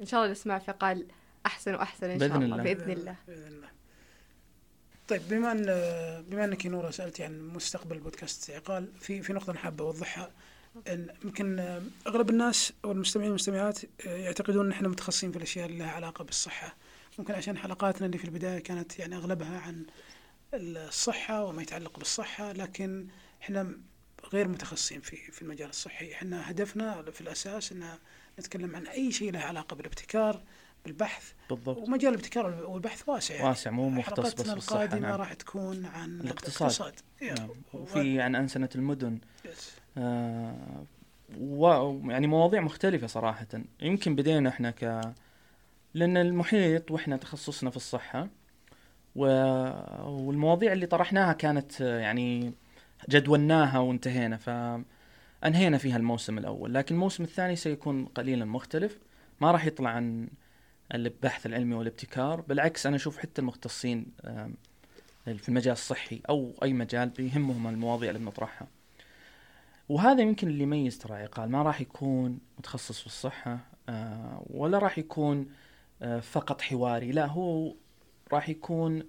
إن 0.00 0.07
شاء 0.07 0.20
الله 0.20 0.33
نسمع 0.33 0.59
في 0.59 0.72
قال 0.72 1.07
أحسن 1.47 1.75
وأحسن 1.75 2.11
إن 2.11 2.19
بإذن 2.19 2.29
شاء 2.29 2.39
الله. 2.39 2.57
الله. 2.57 2.75
بإذن 2.75 2.91
الله. 2.91 3.17
بإذن 3.29 3.47
الله. 3.47 3.69
طيب 5.09 5.23
بما 5.29 5.53
أن 5.53 5.65
بما 6.31 6.45
أنك 6.45 6.65
يا 6.65 6.71
نورة 6.71 6.91
سألتي 6.91 7.25
عن 7.25 7.41
مستقبل 7.49 7.99
بودكاست 7.99 8.51
عقال 8.51 8.89
في 9.01 9.23
في 9.23 9.33
نقطة 9.33 9.51
أنا 9.51 9.59
حابة 9.59 9.85
أوضحها. 9.85 10.31
إن 10.89 11.09
يمكن 11.25 11.59
أغلب 12.07 12.31
الناس 12.31 12.73
أو 12.85 12.93
المستمعين 12.93 13.31
والمستمعات 13.31 13.79
يعتقدون 14.05 14.67
إن 14.67 14.73
إحنا 14.73 14.89
متخصصين 14.89 15.31
في 15.31 15.37
الأشياء 15.37 15.67
اللي 15.67 15.79
لها 15.79 15.91
علاقة 15.91 16.25
بالصحة. 16.25 16.77
ممكن 17.19 17.35
عشان 17.35 17.57
حلقاتنا 17.59 18.07
اللي 18.07 18.19
في 18.19 18.25
البداية 18.25 18.59
كانت 18.59 18.99
يعني 18.99 19.17
أغلبها 19.17 19.59
عن 19.61 19.87
الصحة 20.55 21.45
وما 21.45 21.63
يتعلق 21.63 21.99
بالصحة 21.99 22.53
لكن 22.53 23.07
إحنا 23.43 23.73
غير 24.33 24.49
متخصصين 24.49 25.01
في 25.01 25.17
في 25.17 25.43
المجال 25.43 25.69
الصحي. 25.69 26.13
إحنا 26.13 26.51
هدفنا 26.51 27.03
في 27.03 27.21
الأساس 27.21 27.73
إن 27.73 27.99
نتكلم 28.41 28.77
عن 28.77 28.87
أي 28.87 29.13
شيء 29.13 29.33
له 29.33 29.39
علاقة 29.41 29.77
بالابتكار 29.77 30.43
بالبحث 30.85 31.33
بالضبط 31.51 31.88
ومجال 31.88 32.11
الابتكار 32.11 32.64
والبحث 32.66 33.09
واسع 33.09 33.35
يعني. 33.35 33.49
واسع 33.49 33.70
مو 33.70 33.88
مختص 33.88 34.35
بس 34.35 34.51
بالصحة 34.53 34.85
القادمه 34.85 35.09
نعم. 35.09 35.20
راح 35.20 35.33
تكون 35.33 35.87
عن 35.87 36.20
الاقتصاد. 36.20 36.94
يا. 37.23 37.35
نعم. 37.35 37.49
وفي 37.75 38.20
عن 38.20 38.35
أنسنة 38.35 38.68
المدن 38.75 39.18
يس. 39.44 39.75
آه 39.99 40.85
و 41.40 41.66
يعني 42.11 42.27
مواضيع 42.27 42.61
مختلفة 42.61 43.07
صراحة 43.07 43.47
يمكن 43.81 44.16
بدينا 44.16 44.49
إحنا 44.49 44.70
ك 44.70 45.14
لأن 45.94 46.16
المحيط 46.16 46.90
وإحنا 46.90 47.16
تخصصنا 47.16 47.70
في 47.70 47.77
الصحة 47.77 48.29
و... 49.16 49.27
والمواضيع 50.07 50.73
اللي 50.73 50.87
طرحناها 50.87 51.33
كانت 51.33 51.81
يعني 51.81 52.53
جدولناها 53.09 53.79
وانتهينا 53.79 54.37
فأنهينا 54.37 55.79
فيها 55.79 55.97
الموسم 55.97 56.38
الأول 56.38 56.75
لكن 56.75 56.94
الموسم 56.94 57.25
الثاني 57.25 57.57
سيكون 57.57 58.05
قليلا 58.05 58.44
مختلف 58.44 58.99
ما 59.40 59.51
راح 59.51 59.66
يطلع 59.66 59.90
عن 59.90 60.29
البحث 60.94 61.47
العلمي 61.47 61.75
والابتكار 61.75 62.40
بالعكس 62.40 62.87
أنا 62.87 62.97
أشوف 62.97 63.18
حتى 63.18 63.40
المختصين 63.40 64.07
في 65.25 65.49
المجال 65.49 65.73
الصحي 65.73 66.20
أو 66.29 66.53
أي 66.62 66.73
مجال 66.73 67.09
بيهمهم 67.09 67.66
المواضيع 67.66 68.11
اللي 68.11 68.20
بنطرحها. 68.20 68.68
وهذا 69.88 70.23
يمكن 70.23 70.49
اللي 70.49 70.62
يميز 70.62 70.99
ترى 70.99 71.14
عقال 71.14 71.51
ما 71.51 71.62
راح 71.62 71.81
يكون 71.81 72.38
متخصص 72.59 73.01
في 73.01 73.07
الصحة 73.07 73.59
آه، 73.88 74.42
ولا 74.51 74.79
راح 74.79 74.99
يكون 74.99 75.47
آه، 76.03 76.20
فقط 76.20 76.61
حواري 76.61 77.12
لا 77.12 77.27
هو 77.27 77.75
راح 78.33 78.49
يكون 78.49 79.03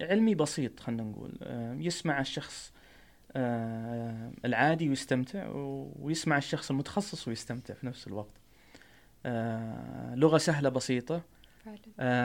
علمي 0.00 0.34
بسيط 0.34 0.80
خلينا 0.80 1.02
نقول 1.02 1.32
يسمع 1.86 2.20
الشخص 2.20 2.72
آه، 3.36 4.32
العادي 4.44 4.88
ويستمتع 4.88 5.48
ويسمع 6.00 6.38
الشخص 6.38 6.70
المتخصص 6.70 7.28
ويستمتع 7.28 7.74
في 7.74 7.86
نفس 7.86 8.06
الوقت. 8.06 8.45
آه، 9.26 10.14
لغة 10.14 10.38
سهلة 10.38 10.68
بسيطة. 10.68 11.22
فعلا. 11.64 11.78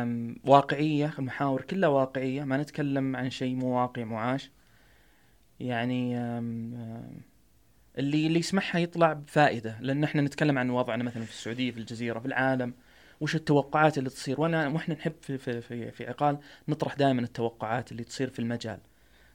أم، 0.04 0.36
واقعية 0.44 1.14
المحاور 1.20 1.62
كلها 1.62 1.90
واقعية 1.90 2.44
ما 2.44 2.58
نتكلم 2.58 3.16
عن 3.16 3.30
شيء 3.30 3.56
مو 3.56 3.82
واقع 3.82 4.04
معاش 4.04 4.52
يعني 5.60 6.18
اللي 7.98 8.28
اللي 8.28 8.40
يسمعها 8.40 8.80
يطلع 8.80 9.14
بفائدة. 9.14 9.78
لأن 9.82 10.04
إحنا 10.04 10.22
نتكلم 10.22 10.58
عن 10.58 10.70
وضعنا 10.70 11.04
مثلا 11.04 11.24
في 11.24 11.32
السعودية 11.32 11.72
في 11.72 11.78
الجزيرة 11.80 12.20
في 12.20 12.26
العالم. 12.26 12.74
وش 13.22 13.36
التوقعات 13.36 13.98
اللي 13.98 14.10
تصير؟ 14.10 14.42
وأنا 14.42 14.68
وإحنا 14.68 14.96
نحب 14.96 15.14
في 15.22 15.38
في 15.38 15.62
في, 15.62 15.92
في 15.92 16.08
عقال 16.08 16.38
نطرح 16.68 16.94
دائما 16.96 17.22
التوقعات 17.22 17.92
اللي 17.92 18.04
تصير 18.04 18.30
في 18.30 18.40
المجال. 18.40 18.80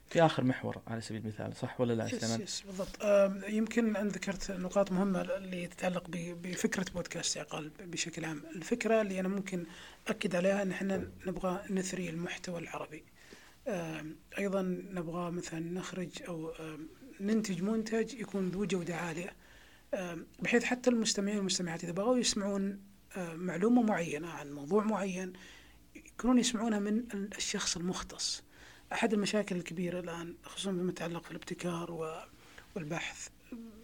في 0.09 0.23
آخر 0.27 0.45
محور 0.45 0.83
على 0.87 1.01
سبيل 1.01 1.21
المثال 1.23 1.57
صح 1.57 1.81
ولا 1.81 1.93
لا 1.93 2.05
يس 2.07 2.15
سليمان؟ 2.15 2.41
يس 2.41 2.61
بالضبط. 2.67 3.05
يمكن 3.49 3.97
أن 3.97 4.09
ذكرت 4.09 4.51
نقاط 4.51 4.93
مهمة 4.93 5.21
اللي 5.21 5.67
تتعلق 5.67 6.09
ب- 6.09 6.43
بفكرة 6.43 6.85
بودكاست 6.95 7.39
عقال 7.39 7.71
بشكل 7.81 8.25
عام. 8.25 8.43
الفكرة 8.57 9.01
اللي 9.03 9.21
أنا 9.21 9.29
ممكن 9.29 9.65
أكد 10.09 10.37
عليها 10.37 10.63
أن 10.63 10.71
إحنا 10.71 11.11
نبغى 11.27 11.63
نثري 11.71 12.09
المحتوى 12.11 12.59
العربي. 12.61 13.05
آم، 13.69 14.17
أيضا 14.39 14.63
نبغى 14.93 15.31
مثلا 15.31 15.61
نخرج 15.61 16.11
آم، 16.29 16.89
ننتج 17.21 17.63
منتج 17.63 18.15
يكون 18.15 18.49
ذو 18.49 18.65
جودة 18.65 18.97
عالية. 18.97 19.33
آم، 19.95 20.27
بحيث 20.41 20.65
حتى 20.65 20.91
المستمعين 20.91 21.37
والمستمعات 21.37 21.85
إذا 21.85 21.93
بغوا 21.93 22.19
يسمعون 22.19 22.81
آم، 23.17 23.37
معلومة 23.41 23.83
معينة 23.83 24.29
عن 24.29 24.53
موضوع 24.53 24.85
معين 24.85 25.33
يكونون 25.97 26.39
يسمعونها 26.39 26.79
من 26.79 27.03
الشخص 27.37 27.77
المختص. 27.77 28.43
أحد 28.93 29.13
المشاكل 29.13 29.57
الكبيرة 29.57 30.01
الآن 30.01 30.35
خصوصا 30.45 30.73
فيما 30.73 30.91
يتعلق 30.91 31.23
في 31.23 31.31
الابتكار 31.31 32.19
والبحث. 32.77 33.29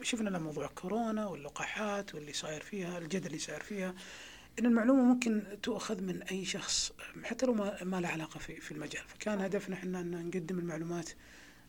شفنا 0.02 0.28
لما 0.28 0.38
موضوع 0.38 0.66
كورونا 0.66 1.26
واللقاحات 1.26 2.14
واللي 2.14 2.32
صاير 2.32 2.60
فيها 2.62 2.98
الجدل 2.98 3.26
اللي 3.26 3.38
صاير 3.38 3.62
فيها. 3.62 3.94
إن 4.58 4.66
المعلومة 4.66 5.02
ممكن 5.02 5.42
تؤخذ 5.62 6.02
من 6.02 6.22
أي 6.22 6.44
شخص 6.44 6.92
حتى 7.24 7.46
لو 7.46 7.54
ما, 7.54 7.84
ما 7.84 8.00
له 8.00 8.08
علاقة 8.08 8.38
في 8.38 8.60
في 8.60 8.72
المجال. 8.72 9.02
فكان 9.08 9.40
هدفنا 9.40 9.76
إحنا 9.76 10.00
أن 10.00 10.26
نقدم 10.26 10.58
المعلومات 10.58 11.10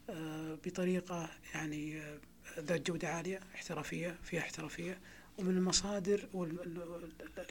آه، 0.09 0.57
بطريقة 0.65 1.29
يعني 1.53 2.01
آه، 2.01 2.19
ذات 2.59 2.87
جودة 2.87 3.07
عالية 3.07 3.39
احترافية 3.55 4.17
فيها 4.23 4.41
احترافية. 4.41 4.99
ومن 5.37 5.57
المصادر 5.57 6.27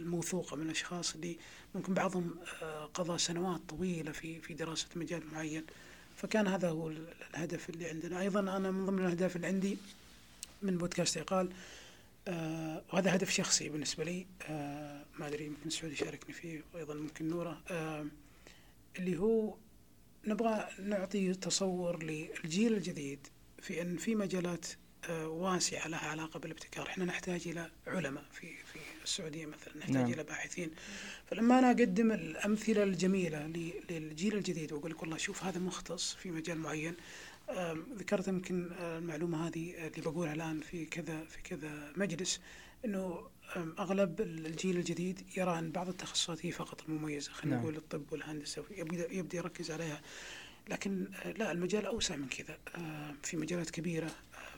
الموثوقة 0.01 0.57
من 0.57 0.67
الأشخاص 0.67 1.15
اللي 1.15 1.37
ممكن 1.75 1.95
بعضهم 1.95 2.35
آه، 2.63 2.85
قضى 2.85 3.19
سنوات 3.19 3.61
طويلة 3.69 4.13
في 4.13 4.41
في 4.41 4.55
دراسة 4.55 4.87
مجال 4.97 5.23
معين. 5.33 5.65
فكان 6.17 6.47
هذا 6.47 6.69
هو 6.71 6.89
ال- 6.89 7.15
الهدف 7.31 7.71
اللي 7.71 7.89
عندنا. 7.89 8.21
أيضا 8.21 8.41
أنا 8.41 8.71
من 8.71 8.87
ضمن 8.87 8.99
الأهداف 8.99 9.37
اللي 9.37 9.47
عندي 9.47 9.77
من 10.63 10.79
بودكاست 10.79 11.19
عقال 11.19 11.49
آه 12.29 12.83
وهذا 12.93 13.15
هدف 13.15 13.31
شخصي 13.31 13.69
بالنسبة 13.69 14.05
لي 14.05 14.27
آه 14.43 15.05
ما 15.19 15.27
أدري 15.27 15.47
يمكن 15.47 15.71
سعود 15.71 15.93
يشاركني 15.93 16.35
فيه 16.35 16.63
وأيضا 16.75 16.95
ممكن 16.95 17.29
نوره 17.29 17.63
آه 17.71 18.07
اللي 18.99 19.19
هو 19.19 19.55
نبغى 20.27 20.69
نعطي 20.79 21.35
تصور 21.35 22.03
للجيل 22.03 22.73
الجديد 22.75 23.27
في 23.63 23.83
أن 23.83 23.97
في 23.97 24.15
مجالات 24.15 24.67
واسعة 25.11 25.89
لها 25.89 26.09
علاقة 26.09 26.41
بالابتكار، 26.41 26.87
إحنا 26.87 27.05
نحتاج 27.05 27.49
إلى 27.49 27.71
علماء 27.87 28.25
في 28.33 28.47
في 28.47 28.79
السعودية 29.05 29.47
مثلا، 29.47 29.77
نحتاج 29.77 29.97
نعم. 29.97 30.13
إلى 30.13 30.23
باحثين. 30.23 30.71
فلما 31.31 31.59
أنا 31.59 31.71
أقدم 31.71 32.13
الأمثلة 32.13 32.83
الجميلة 32.83 33.47
للجيل 33.91 34.37
الجديد 34.37 34.73
وأقول 34.73 34.91
لك 34.91 35.03
والله 35.03 35.17
شوف 35.17 35.45
هذا 35.45 35.59
مختص 35.59 36.15
في 36.15 36.31
مجال 36.31 36.59
معين 36.59 36.95
ذكرت 37.99 38.29
يمكن 38.29 38.73
آه، 38.73 38.99
المعلومة 38.99 39.49
هذه 39.49 39.75
اللي 39.87 40.11
بقولها 40.11 40.33
الآن 40.33 40.61
في 40.61 40.87
كذا 40.87 41.25
في 41.25 41.43
كذا 41.43 41.93
مجلس 41.97 42.41
إنه 42.85 43.29
أغلب 43.79 44.21
الجيل 44.21 44.77
الجديد 44.77 45.23
يرى 45.37 45.59
ان 45.59 45.71
بعض 45.71 45.89
التخصصات 45.89 46.47
هي 46.47 46.51
فقط 46.51 46.83
المميزة 46.89 47.33
خلينا 47.33 47.57
نعم. 47.57 47.65
نقول 47.65 47.77
الطب 47.77 48.13
والهندسة 48.13 48.65
يبدأ 48.71 49.13
يبدأ 49.13 49.39
يركز 49.39 49.71
عليها 49.71 50.01
لكن 50.69 51.07
آه، 51.25 51.33
لا 51.33 51.53
المجال 51.53 51.87
أوسع 51.87 52.17
من 52.17 52.29
كذا 52.29 52.59
في 53.23 53.37
مجالات 53.37 53.71
كبيرة 53.71 54.11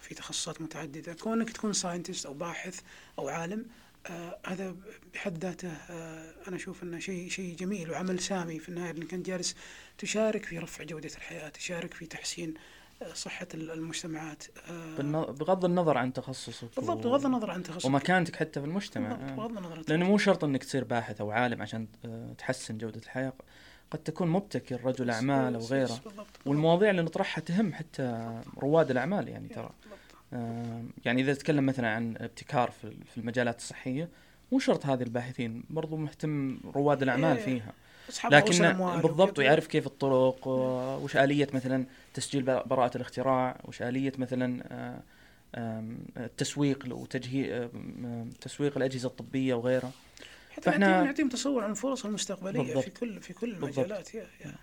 في 0.04 0.14
تخصصات 0.14 0.60
متعددة. 0.60 1.12
كونك 1.14 1.50
تكون 1.50 1.72
ساينتست 1.72 2.26
أو 2.26 2.34
باحث 2.34 2.80
أو 3.18 3.28
عالم 3.28 3.66
آه، 4.06 4.38
هذا 4.46 4.74
بحد 5.14 5.38
ذاته 5.44 5.68
آه، 5.68 6.34
أنا 6.48 6.56
أشوف 6.56 6.82
إنه 6.82 6.98
شيء 6.98 7.28
شيء 7.28 7.54
جميل 7.56 7.90
وعمل 7.90 8.20
سامي 8.20 8.58
في 8.58 8.68
النهاية. 8.68 8.90
إنك 8.90 9.14
أنت 9.14 9.26
جالس 9.26 9.54
تشارك 9.98 10.44
في 10.44 10.58
رفع 10.58 10.84
جودة 10.84 11.10
الحياة 11.16 11.48
تشارك 11.48 11.94
في 11.94 12.06
تحسين 12.06 12.54
آه، 13.02 13.12
ال- 13.54 13.70
المجتمعات 13.70 14.44
آه، 14.70 14.96
بغض 15.30 15.64
النظر 15.64 15.98
عن 15.98 16.12
تخصصك 16.12 16.68
بالضبط 16.76 17.04
بغض 17.06 17.26
النظر 17.26 17.50
عن 17.50 17.62
تخصصك. 17.62 17.84
ومكانتك 17.86 18.36
حتى 18.36 18.60
في 18.60 18.66
المجتمع. 18.66 19.12
بغض 19.36 19.56
النظر 19.58 19.76
عن 19.76 19.84
لأنه 19.88 20.04
مو 20.04 20.18
شرط 20.18 20.44
إنك 20.44 20.64
تصير 20.64 20.84
باحث 20.84 21.20
أو 21.20 21.30
عالم 21.30 21.62
عشان 21.62 21.86
آه، 22.04 22.32
تحسن 22.38 22.78
جودة 22.78 23.00
الحياة. 23.00 23.32
قد 23.94 24.00
تكون 24.02 24.28
مبتكر 24.28 24.84
رجل 24.84 25.10
أعمال 25.10 25.54
أو 25.54 25.60
غيره 25.60 26.00
والمواضيع 26.46 26.90
اللي 26.90 27.02
نطرحها 27.02 27.40
تهم 27.42 27.72
حتى 27.72 28.40
رواد 28.58 28.90
الأعمال 28.90 29.28
يعني 29.28 29.48
ترى. 29.48 29.70
آه، 30.32 30.82
يعني 31.04 31.22
إذا 31.22 31.34
تتكلم 31.34 31.66
مثلا 31.66 31.88
عن 31.88 32.14
ابتكار 32.20 32.70
في 32.80 33.16
المجالات 33.18 33.58
الصحية 33.58 34.08
مو 34.52 34.58
شرط 34.58 34.86
هذه 34.86 35.02
الباحثين 35.02 35.62
برضو 35.70 35.96
مهتم 35.96 36.58
رواد 36.74 37.02
الأعمال 37.02 37.36
إيه. 37.36 37.44
فيها 37.44 37.72
لكن 38.30 38.72
بالضبط. 39.02 39.38
ويعرف 39.38 39.66
كيف 39.66 39.86
الطرق 39.86 40.48
وش 41.02 41.16
آلية 41.16 41.48
مثلا 41.52 41.84
تسجيل 42.14 42.42
ب- 42.42 42.62
براءة 42.68 42.96
الاختراع 42.96 43.60
وش 43.64 43.82
آلية 43.82 44.12
مثلا 44.18 44.64
آه، 45.54 45.84
التسويق 46.16 46.84
وتجهيز 46.90 47.68
تسويق 48.40 48.76
الأجهزة 48.76 49.08
الطبية 49.08 49.54
وغيرها 49.54 49.90
حتى 50.56 50.70
فإحنا- 50.72 50.78
نعطيهم 50.78 51.28
تصور 51.28 51.64
عن 51.64 51.70
الفرص 51.70 52.04
المستقبلية 52.04 52.60
بالضبط. 52.62 52.84
في 52.84 52.90
كل 52.90 53.20
في 53.20 53.32
كل 53.32 53.54
بالضبط. 53.54 53.78
المجالات 53.78 54.14
يا 54.14 54.26
يا 54.40 54.54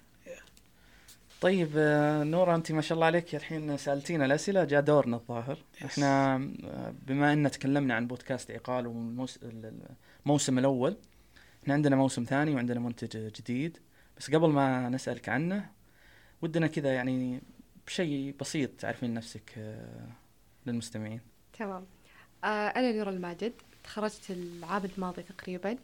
طيب 1.41 1.69
آه، 1.75 2.23
نورا 2.23 2.55
أنت 2.55 2.71
ما 2.71 2.81
شاء 2.81 2.95
الله 2.95 3.05
عليك. 3.05 3.35
الحين 3.35 3.77
سألتينا 3.77 4.25
الأسئلة 4.25 4.63
جاء 4.63 4.81
دورنا 4.81 5.15
الظاهر. 5.17 5.55
Yes. 5.79 5.83
إحنا 5.85 6.35
آه، 6.65 6.93
بما 7.07 7.33
أن 7.33 7.51
تكلمنا 7.51 7.93
عن 7.95 8.07
بودكاست 8.07 8.51
عقال 8.51 8.87
والموسم 8.87 10.59
الأول 10.59 10.97
إحنا 11.63 11.73
عندنا 11.73 11.95
موسم 11.95 12.23
ثاني 12.23 12.55
وعندنا 12.55 12.79
منتج 12.79 13.31
جديد. 13.33 13.77
بس 14.17 14.31
قبل 14.31 14.49
ما 14.49 14.89
نسألك 14.89 15.29
عنه 15.29 15.69
ودنا 16.41 16.67
كذا 16.67 16.93
يعني 16.93 17.41
بشيء 17.87 18.35
بسيط 18.39 18.69
تعرفين 18.79 19.13
نفسك 19.13 19.53
آه، 19.57 20.07
للمستمعين. 20.65 21.21
تمام. 21.59 21.85
أنا 22.43 22.91
نور 22.91 23.09
الماجد. 23.09 23.53
تخرجت 23.83 24.31
العام 24.31 24.85
الماضي 24.85 25.23
تقريبا. 25.23 25.77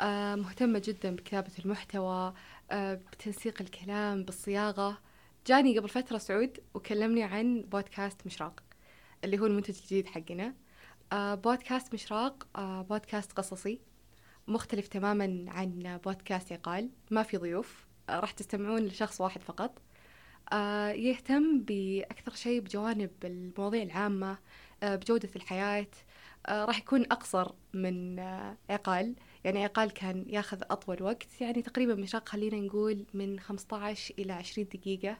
آه 0.00 0.34
مهتمة 0.34 0.82
جدا 0.84 1.16
بكتابة 1.16 1.50
المحتوى 1.58 2.34
آه 2.70 2.94
بتنسيق 2.94 3.62
الكلام 3.62 4.24
بالصياغة. 4.24 4.98
جاني 5.46 5.78
قبل 5.78 5.88
فترة 5.88 6.18
سعود 6.18 6.58
وكلمني 6.74 7.22
عن 7.22 7.62
بودكاست 7.62 8.26
مشراق 8.26 8.62
اللي 9.24 9.38
هو 9.38 9.46
المنتج 9.46 9.78
الجديد 9.78 10.06
حقنا. 10.06 10.54
آه 11.12 11.34
بودكاست 11.34 11.94
مشراق 11.94 12.46
بودكاست 12.88 13.32
قصصي 13.32 13.80
مختلف 14.48 14.88
تماما 14.88 15.44
عن 15.48 16.00
بودكاست 16.04 16.52
عقال 16.52 16.90
ما 17.10 17.22
في 17.22 17.36
ضيوف. 17.36 17.86
راح 18.10 18.30
تستمعون 18.30 18.82
لشخص 18.82 19.20
واحد 19.20 19.42
فقط. 19.42 19.78
يهتم 20.94 21.60
بأكثر 21.60 22.34
شيء 22.34 22.60
بجوانب 22.60 23.10
المواضيع 23.24 23.82
العامة 23.82 24.38
بجودة 24.82 25.28
الحياة 25.36 25.86
راح 26.48 26.78
يكون 26.78 27.02
أقصر 27.02 27.52
من 27.74 28.18
آه، 28.18 28.56
عقال. 28.70 29.14
يعني 29.44 29.64
عقال 29.64 29.90
كان 29.90 30.24
ياخذ 30.28 30.62
أطول 30.70 31.02
وقت. 31.02 31.40
يعني 31.40 31.62
تقريبا 31.62 31.94
مشاق 31.94 32.28
خلينا 32.28 32.56
نقول 32.56 33.04
من 33.14 33.40
15 33.40 34.14
إلى 34.18 34.32
20 34.32 34.68
دقيقة. 34.74 35.16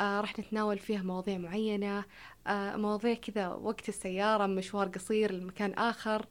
آه 0.00 0.20
راح 0.20 0.38
نتناول 0.38 0.78
فيها 0.78 1.02
مواضيع 1.02 1.38
معينة. 1.38 2.04
آه 2.46 2.76
مواضيع 2.76 3.14
كذا 3.14 3.48
وقت 3.48 3.88
السيارة 3.88 4.46
مشوار 4.46 4.88
قصير 4.88 5.32
لمكان 5.32 5.72
آخر. 5.74 6.26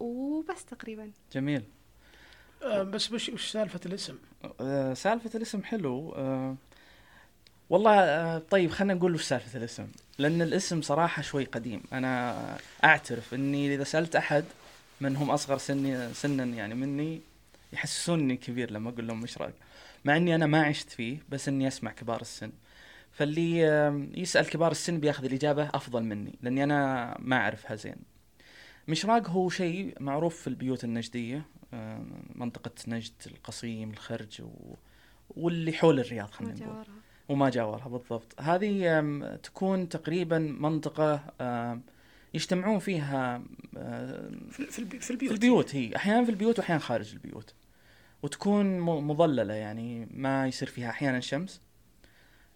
وبس 0.00 0.64
تقريبا. 0.64 1.10
جميل. 1.32 1.62
آه 2.62 2.82
بس 2.82 3.12
وش 3.12 3.28
وش 3.28 3.50
سالفة 3.52 3.80
الاسم؟ 3.86 4.18
آه، 4.60 4.94
سالفة 4.94 5.30
الاسم 5.34 5.62
حلو. 5.62 6.12
آه، 6.12 6.56
والله 7.70 7.94
آه، 8.00 8.38
طيب 8.38 8.70
خلينا 8.70 8.94
نقول 8.94 9.14
وش 9.14 9.22
سالفة 9.24 9.58
الاسم. 9.58 9.88
لأن 10.20 10.42
الاسم 10.42 10.82
صراحة 10.82 11.22
شوي 11.22 11.44
قديم. 11.44 11.82
أنا 11.92 12.36
أعترف 12.84 13.34
أني 13.34 13.74
إذا 13.74 13.84
سألت 13.84 14.16
أحد 14.16 14.44
من 15.00 15.16
هم 15.16 15.30
أصغر 15.30 15.58
سني 15.58 16.14
سنا 16.14 16.44
يعني 16.44 16.74
مني 16.74 17.20
يحسسوني 17.72 18.36
كبير 18.36 18.70
لما 18.70 18.90
أقول 18.90 19.06
لهم 19.06 19.20
مشراق 19.20 19.52
مع 20.04 20.16
أني 20.16 20.34
أنا 20.34 20.46
ما 20.46 20.62
عشت 20.62 20.90
فيه 20.90 21.18
بس 21.28 21.48
أني 21.48 21.68
أسمع 21.68 21.92
كبار 21.92 22.20
السن. 22.20 22.52
فاللي 23.12 23.60
يسأل 24.16 24.46
كبار 24.46 24.70
السن 24.70 25.00
بياخذ 25.00 25.24
الإجابة 25.24 25.70
أفضل 25.74 26.02
مني 26.02 26.34
لأني 26.42 26.64
أنا 26.64 27.16
ما 27.18 27.36
أعرفها 27.36 27.76
زين 27.76 27.96
مشراق 28.88 29.30
هو 29.30 29.48
شيء 29.48 29.94
معروف 30.00 30.40
في 30.40 30.46
البيوت 30.46 30.84
النجدية 30.84 31.42
آه، 31.74 32.04
منطقة 32.34 32.70
نجد 32.88 33.12
القصيم 33.26 33.90
الخرج 33.90 34.42
و... 34.42 34.74
واللي 35.30 35.72
حول 35.72 36.00
الرياض 36.00 36.30
خلينا 36.30 36.54
نقول. 36.54 36.86
وما 37.30 37.50
جاورها 37.50 37.88
بالضبط. 37.88 38.40
هذه 38.40 39.00
تكون 39.42 39.88
تقريبا 39.88 40.38
منطقة 40.38 41.20
يجتمعون 42.34 42.78
فيها 42.78 43.42
في 44.50 44.66
في 44.70 44.78
البي- 44.78 45.00
في 45.00 45.10
البيوت. 45.10 45.32
البيوت 45.32 45.74
هي. 45.76 45.96
أحيانا 45.96 46.24
في 46.24 46.30
البيوت 46.30 46.58
وأحيانا 46.58 46.80
خارج 46.80 47.12
البيوت. 47.12 47.54
وتكون 48.22 48.80
مظللة 48.80 49.54
يعني 49.54 50.08
ما 50.14 50.46
يصير 50.46 50.68
فيها 50.68 50.90
أحيانا 50.90 51.20
شمس. 51.20 51.60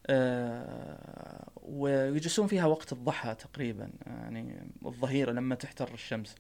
آه، 0.07 1.49
ويجلسون 1.63 2.47
فيها 2.47 2.67
وقت 2.67 2.93
الضحى 2.93 3.35
تقريبا 3.35 3.91
يعني 4.07 4.71
الظهيرة 4.87 5.33
لما 5.33 5.55
تحتر 5.55 5.95
الشمس. 5.95 6.35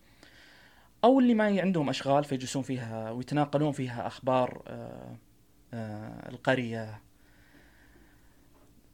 أو 1.04 1.20
اللي 1.20 1.34
ما 1.34 1.44
عندهم 1.60 1.88
أشغال 1.88 2.24
فيجلسون 2.24 2.62
فيها 2.62 3.10
ويتناقلون 3.10 3.72
فيها 3.72 4.06
أخبار 4.06 4.62
آه، 4.66 5.16
آه، 5.74 6.28
القرية. 6.28 7.00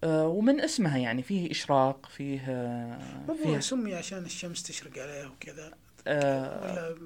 ومن 0.04 0.60
اسمها 0.60 0.98
يعني 0.98 1.22
فيه 1.22 1.50
إشراق 1.50 2.06
فيه 2.06 2.40
آه، 2.48 2.98
فيه 3.42 3.58
سمي 3.60 3.94
عشان 3.94 4.18
الشمس 4.24 4.62
تشرق 4.62 4.98
عليه 5.02 5.26
وكذا. 5.26 5.72
آه، 6.06 6.60
ولا 6.62 6.96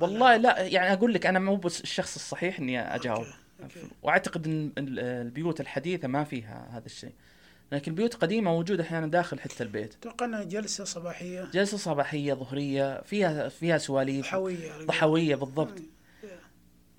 والله 0.00 0.36
لا 0.36 0.60
يعني 0.60 0.92
أقول 0.92 1.14
لك 1.14 1.26
أنا 1.26 1.38
مو 1.38 1.56
بس 1.56 1.80
الشخص 1.80 2.14
الصحيح 2.14 2.58
إني 2.58 2.80
أجاوب. 2.94 3.18
okay. 3.18 3.32
okay. 3.62 3.80
وأعتقد 4.02 4.46
إن 4.46 4.72
ال- 4.78 4.98
البيوت 5.00 5.60
الحديثة 5.60 6.08
ما 6.08 6.24
فيها 6.24 6.68
هذا 6.72 6.86
الشيء. 6.86 7.12
لكن 7.72 7.90
البيوت 7.92 8.14
القديمه 8.14 8.50
موجودة 8.50 8.82
أحيانا 8.84 9.06
داخل 9.06 9.40
حتى 9.40 9.62
البيت. 9.62 9.94
أتوقع 9.94 10.26
إنها 10.26 10.42
جلسة 10.44 10.84
صباحية. 10.84 11.44
جلسة 11.52 11.76
صباحية 11.76 12.34
ظهرية 12.34 13.00
فيها 13.02 13.48
فيها 13.48 13.78
سواليف. 13.78 14.26
ضحوية 14.26 14.72
ضحوية 14.84 15.34
بالضبط. 15.34 15.78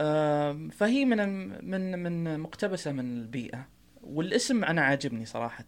آه. 0.02 0.70
فهي 0.72 1.06
من 1.06 1.48
من 1.70 2.04
من 2.04 2.40
مقتبسة 2.40 2.92
من 2.92 3.18
البيئة. 3.18 3.68
والاسم 4.10 4.64
أنا 4.64 4.82
عاجبني 4.82 5.26
صراحة. 5.26 5.66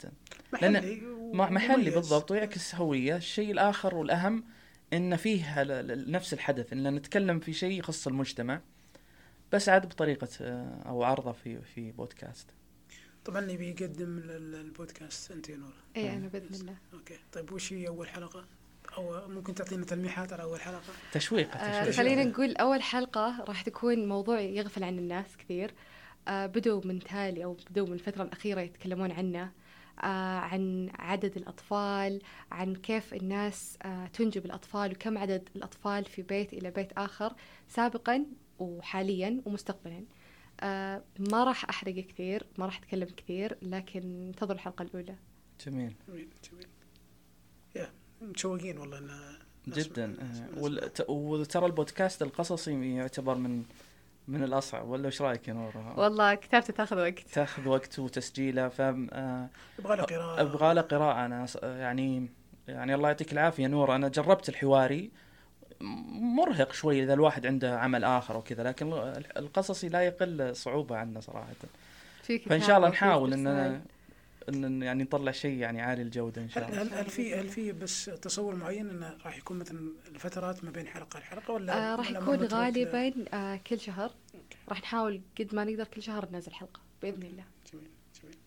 محلي 0.54 1.02
ما- 1.34 1.50
محلي. 1.50 1.90
بالضبط 1.90 2.32
ويعكس 2.32 2.76
هوية. 2.76 3.16
الشيء 3.16 3.52
الآخر 3.52 3.96
والأهم 3.96 4.44
إن 4.94 5.16
فيه 5.16 5.64
نفس 6.08 6.34
الحدث 6.34 6.74
إن 6.74 6.96
نتكلم 6.96 7.40
في 7.40 7.54
شيء 7.54 7.80
يخص 7.80 8.08
المجتمع 8.08 8.62
بس 9.52 9.70
عاد 9.70 9.86
بطريقة 9.86 10.28
آه، 10.42 10.82
أو 10.86 11.04
عرضة 11.04 11.32
في 11.32 11.62
في 11.62 11.92
بودكاست. 11.92 12.48
طبعا 13.26 13.52
يبي 13.52 13.70
يقدم 13.70 14.18
ال- 14.18 14.32
ال- 14.32 14.56
البودكاست 14.56 15.32
أنت 15.32 15.50
يا 15.50 15.58
نور. 15.58 15.74
اي 15.98 16.10
أنا 16.18 16.28
بإذن 16.28 16.56
الله. 16.62 16.76
أوكي. 16.94 17.16
طيب 17.34 17.52
وش 17.52 17.74
هي 17.74 17.88
أول 17.88 18.08
حلقة؟ 18.10 18.46
أو 18.98 19.28
ممكن 19.28 19.56
تعطينا 19.56 19.86
تلميحات 19.86 20.34
على 20.34 20.44
أول 20.44 20.62
حلقة؟ 20.62 20.82
تشويق 21.12 21.56
آه 21.58 21.82
تشويق 21.82 21.96
خلينا 21.96 22.24
نقول 22.24 22.56
أول 22.56 22.82
حلقة 22.82 23.44
راح 23.48 23.62
تكون 23.62 24.08
موضوع 24.08 24.40
يغفل 24.40 24.84
عنه 24.84 24.98
الناس 24.98 25.38
كثير. 25.38 25.70
آه 25.70 25.74
بدوا 26.30 26.82
من 26.86 27.00
تالي 27.00 27.44
أو 27.44 27.58
بدوا 27.70 27.88
من 27.88 27.94
الفترة 27.94 28.24
الأخيرة 28.24 28.62
يتكلمون 28.62 29.12
عنه 29.12 29.52
آه 30.04 30.38
عن 30.40 30.90
عدد 31.00 31.38
الأطفال 31.38 32.22
عن 32.52 32.76
كيف 32.76 33.14
الناس 33.14 33.78
آه 33.84 34.08
تنجب 34.08 34.46
الأطفال 34.46 34.92
وكم 34.92 35.18
عدد 35.18 35.50
الأطفال 35.56 36.06
في 36.06 36.22
بيت 36.22 36.54
إلى 36.54 36.72
بيت 36.72 36.92
آخر 36.98 37.34
سابقا 37.68 38.26
وحاليا 38.60 39.42
ومستقبلا. 39.46 40.04
آه 40.62 41.04
ما 41.20 41.44
راح 41.44 41.70
أحرق 41.70 41.94
كثير 41.94 42.46
ما 42.58 42.66
راح 42.66 42.78
أتكلم 42.78 43.08
كثير 43.18 43.58
لكن 43.62 44.28
انتظروا 44.28 44.54
الحلقة 44.54 44.84
الأولى. 44.84 45.16
جميل. 45.66 45.94
جميل 46.08 46.30
جميل. 46.52 46.68
يا 47.76 47.92
متشوقين 48.22 48.78
والله 48.78 49.40
جدا. 49.68 50.18
آه، 50.22 51.12
وترى 51.12 51.66
البودكاست 51.66 52.22
القصصي 52.22 52.96
يعتبر 52.96 53.36
من 53.36 53.64
من 54.28 54.44
الأصعب 54.44 54.90
ولا 54.90 55.06
إيش 55.06 55.22
رأيك 55.22 55.48
يا 55.48 55.54
نور؟ 55.54 55.72
والله 55.98 56.34
كتابته 56.36 56.74
تأخذ 56.74 56.98
وقت. 57.02 57.20
تأخذ 57.20 57.68
وقت 57.68 58.00
وتسجيله 58.00 58.68
ف 58.70 58.82
آه، 58.82 59.48
يبغى 59.80 59.96
له 59.98 60.04
قراءة. 60.04 60.42
أبغى 60.42 60.74
له 60.74 60.82
قراءة. 60.82 61.26
أنا 61.26 61.46
ص- 61.46 61.56
يعني 61.64 62.30
يعني 62.68 62.96
الله 62.96 63.08
يعطيك 63.10 63.34
العافية 63.34 63.68
نور. 63.68 63.96
أنا 63.96 64.08
جربت 64.08 64.50
الحواري 64.50 65.12
مرهق 66.36 66.74
شوي 66.74 67.04
إذا 67.04 67.14
الواحد 67.14 67.46
عنده 67.46 67.80
عمل 67.80 68.04
آخر 68.04 68.38
وكذا 68.38 68.64
لكن 68.64 68.94
ال- 68.94 69.38
القصصي 69.38 69.90
لا 69.90 70.02
يقل 70.02 70.56
صعوبة 70.56 70.98
عنه 70.98 71.20
صراحة. 71.20 71.48
في 72.24 72.40
فإن 72.40 72.62
شاء 72.62 72.78
الله 72.78 72.90
نحاول 72.90 73.34
استرسال. 73.34 73.82
إن 74.50 74.82
يعني 74.82 75.04
نطلع 75.04 75.32
شيء 75.32 75.58
يعني 75.58 75.82
عالي 75.82 76.02
الجودة 76.02 76.42
إن 76.42 76.50
شاء 76.50 76.70
الله. 76.70 76.82
هل, 76.82 76.94
هل 76.94 77.06
في 77.06 77.36
هل 77.36 77.50
في 77.50 77.72
بس 77.72 78.06
تصور 78.06 78.56
معين 78.56 78.90
إنه 78.90 79.18
راح 79.26 79.38
يكون 79.38 79.60
مثلا 79.60 79.92
الفترات 80.08 80.64
ما 80.64 80.72
بين 80.72 80.88
حلقة 80.88 81.20
لحلقة 81.20 81.54
ولا 81.54 81.94
آه 81.94 81.96
راح 81.96 82.12
يكون 82.12 82.44
غالبا 82.44 83.14
آه 83.34 83.56
كل 83.68 83.80
شهر. 83.80 84.12
راح 84.70 84.82
نحاول 84.82 85.22
قد 85.40 85.56
ما 85.56 85.64
نقدر 85.64 85.88
كل 85.88 86.02
شهر 86.02 86.28
ننزل 86.32 86.54
حلقة 86.54 86.80
بإذن 87.02 87.24
الله. 87.24 87.44
جميل 87.74 87.90
جميل. 88.22 88.38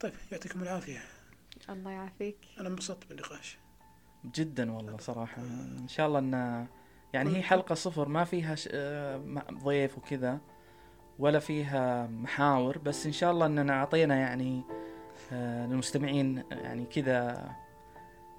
طيب 0.00 0.12
يعطيكم 0.32 0.62
العافية. 0.62 1.02
الله 1.70 1.90
يعافيك. 1.90 2.36
أنا 2.60 2.68
انبسطت 2.68 3.08
بالنقاش. 3.08 3.58
جدا 4.34 4.72
والله 4.72 4.96
صراحة. 4.96 5.42
إن 5.78 5.88
شاء 5.88 6.06
الله 6.06 6.18
إن 6.18 6.66
يعني 7.12 7.36
هي 7.36 7.42
حلقة 7.42 7.74
صفر 7.74 8.08
ما 8.08 8.24
فيها 8.24 8.54
ش... 8.54 8.68
آه، 8.72 9.44
ضيف 9.52 9.98
وكذا. 9.98 10.40
ولا 11.18 11.38
فيها 11.38 12.06
محاور 12.06 12.78
بس 12.78 13.06
إن 13.06 13.12
شاء 13.12 13.30
الله 13.30 13.46
إننا 13.46 13.72
أعطينا 13.72 14.16
يعني 14.16 14.62
آه، 15.32 15.66
للمستمعين 15.66 16.44
يعني 16.50 16.84
كذا 16.86 17.48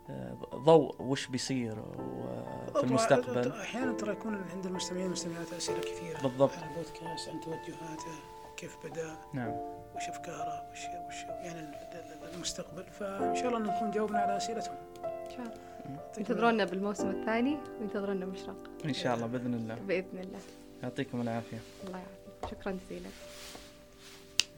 آه، 0.10 0.38
ضوء 0.56 1.02
وش 1.02 1.28
بيصير 1.28 1.80
و- 1.80 2.74
في 2.74 2.84
المستقبل. 2.84 3.52
أحيانا 3.52 3.92
ترى 3.94 4.12
يكون 4.12 4.36
عند 4.56 4.66
المستمعين 4.66 5.04
والمستمعات 5.04 5.54
أسئلة 5.54 5.80
كثيرة. 5.80 6.22
بالضبط. 6.22 6.52
عن 6.52 6.70
البودكاست 6.70 7.30
عن 7.30 7.40
توجهاته 7.42 8.12
كيف 8.58 8.78
بدأ 8.86 9.16
نعم. 9.34 9.52
وش 9.96 10.10
أفكاره 10.10 10.70
وش 10.72 10.80
وش 11.08 11.24
يعني 11.24 11.60
ال- 11.60 11.76
ال- 11.94 12.34
المستقبل. 12.36 12.84
فإن 12.84 13.36
شاء 13.36 13.48
الله 13.48 13.60
نكون 13.60 13.92
جاوبنا 13.92 14.20
على 14.20 14.38
أسئلتهم. 14.38 14.76
إن 15.04 15.30
شاء 15.30 15.40
الله. 15.40 16.00
انتظرونا 16.18 16.66
بالموسم 16.66 17.10
الثاني 17.10 17.58
وانتظرونا 17.82 18.26
مشرق 18.26 18.56
إن 18.86 18.94
شاء 18.94 19.16
الله 19.16 19.28
بإذن 19.28 19.54
الله. 19.54 19.76
بإذن 19.76 20.20
الله. 20.20 20.40
يعطيكم 20.84 21.22
العافية. 21.22 21.58
الله 21.88 21.98
يعافيك. 21.98 22.19
شكرا 22.46 22.72
جزيلا 22.86 23.10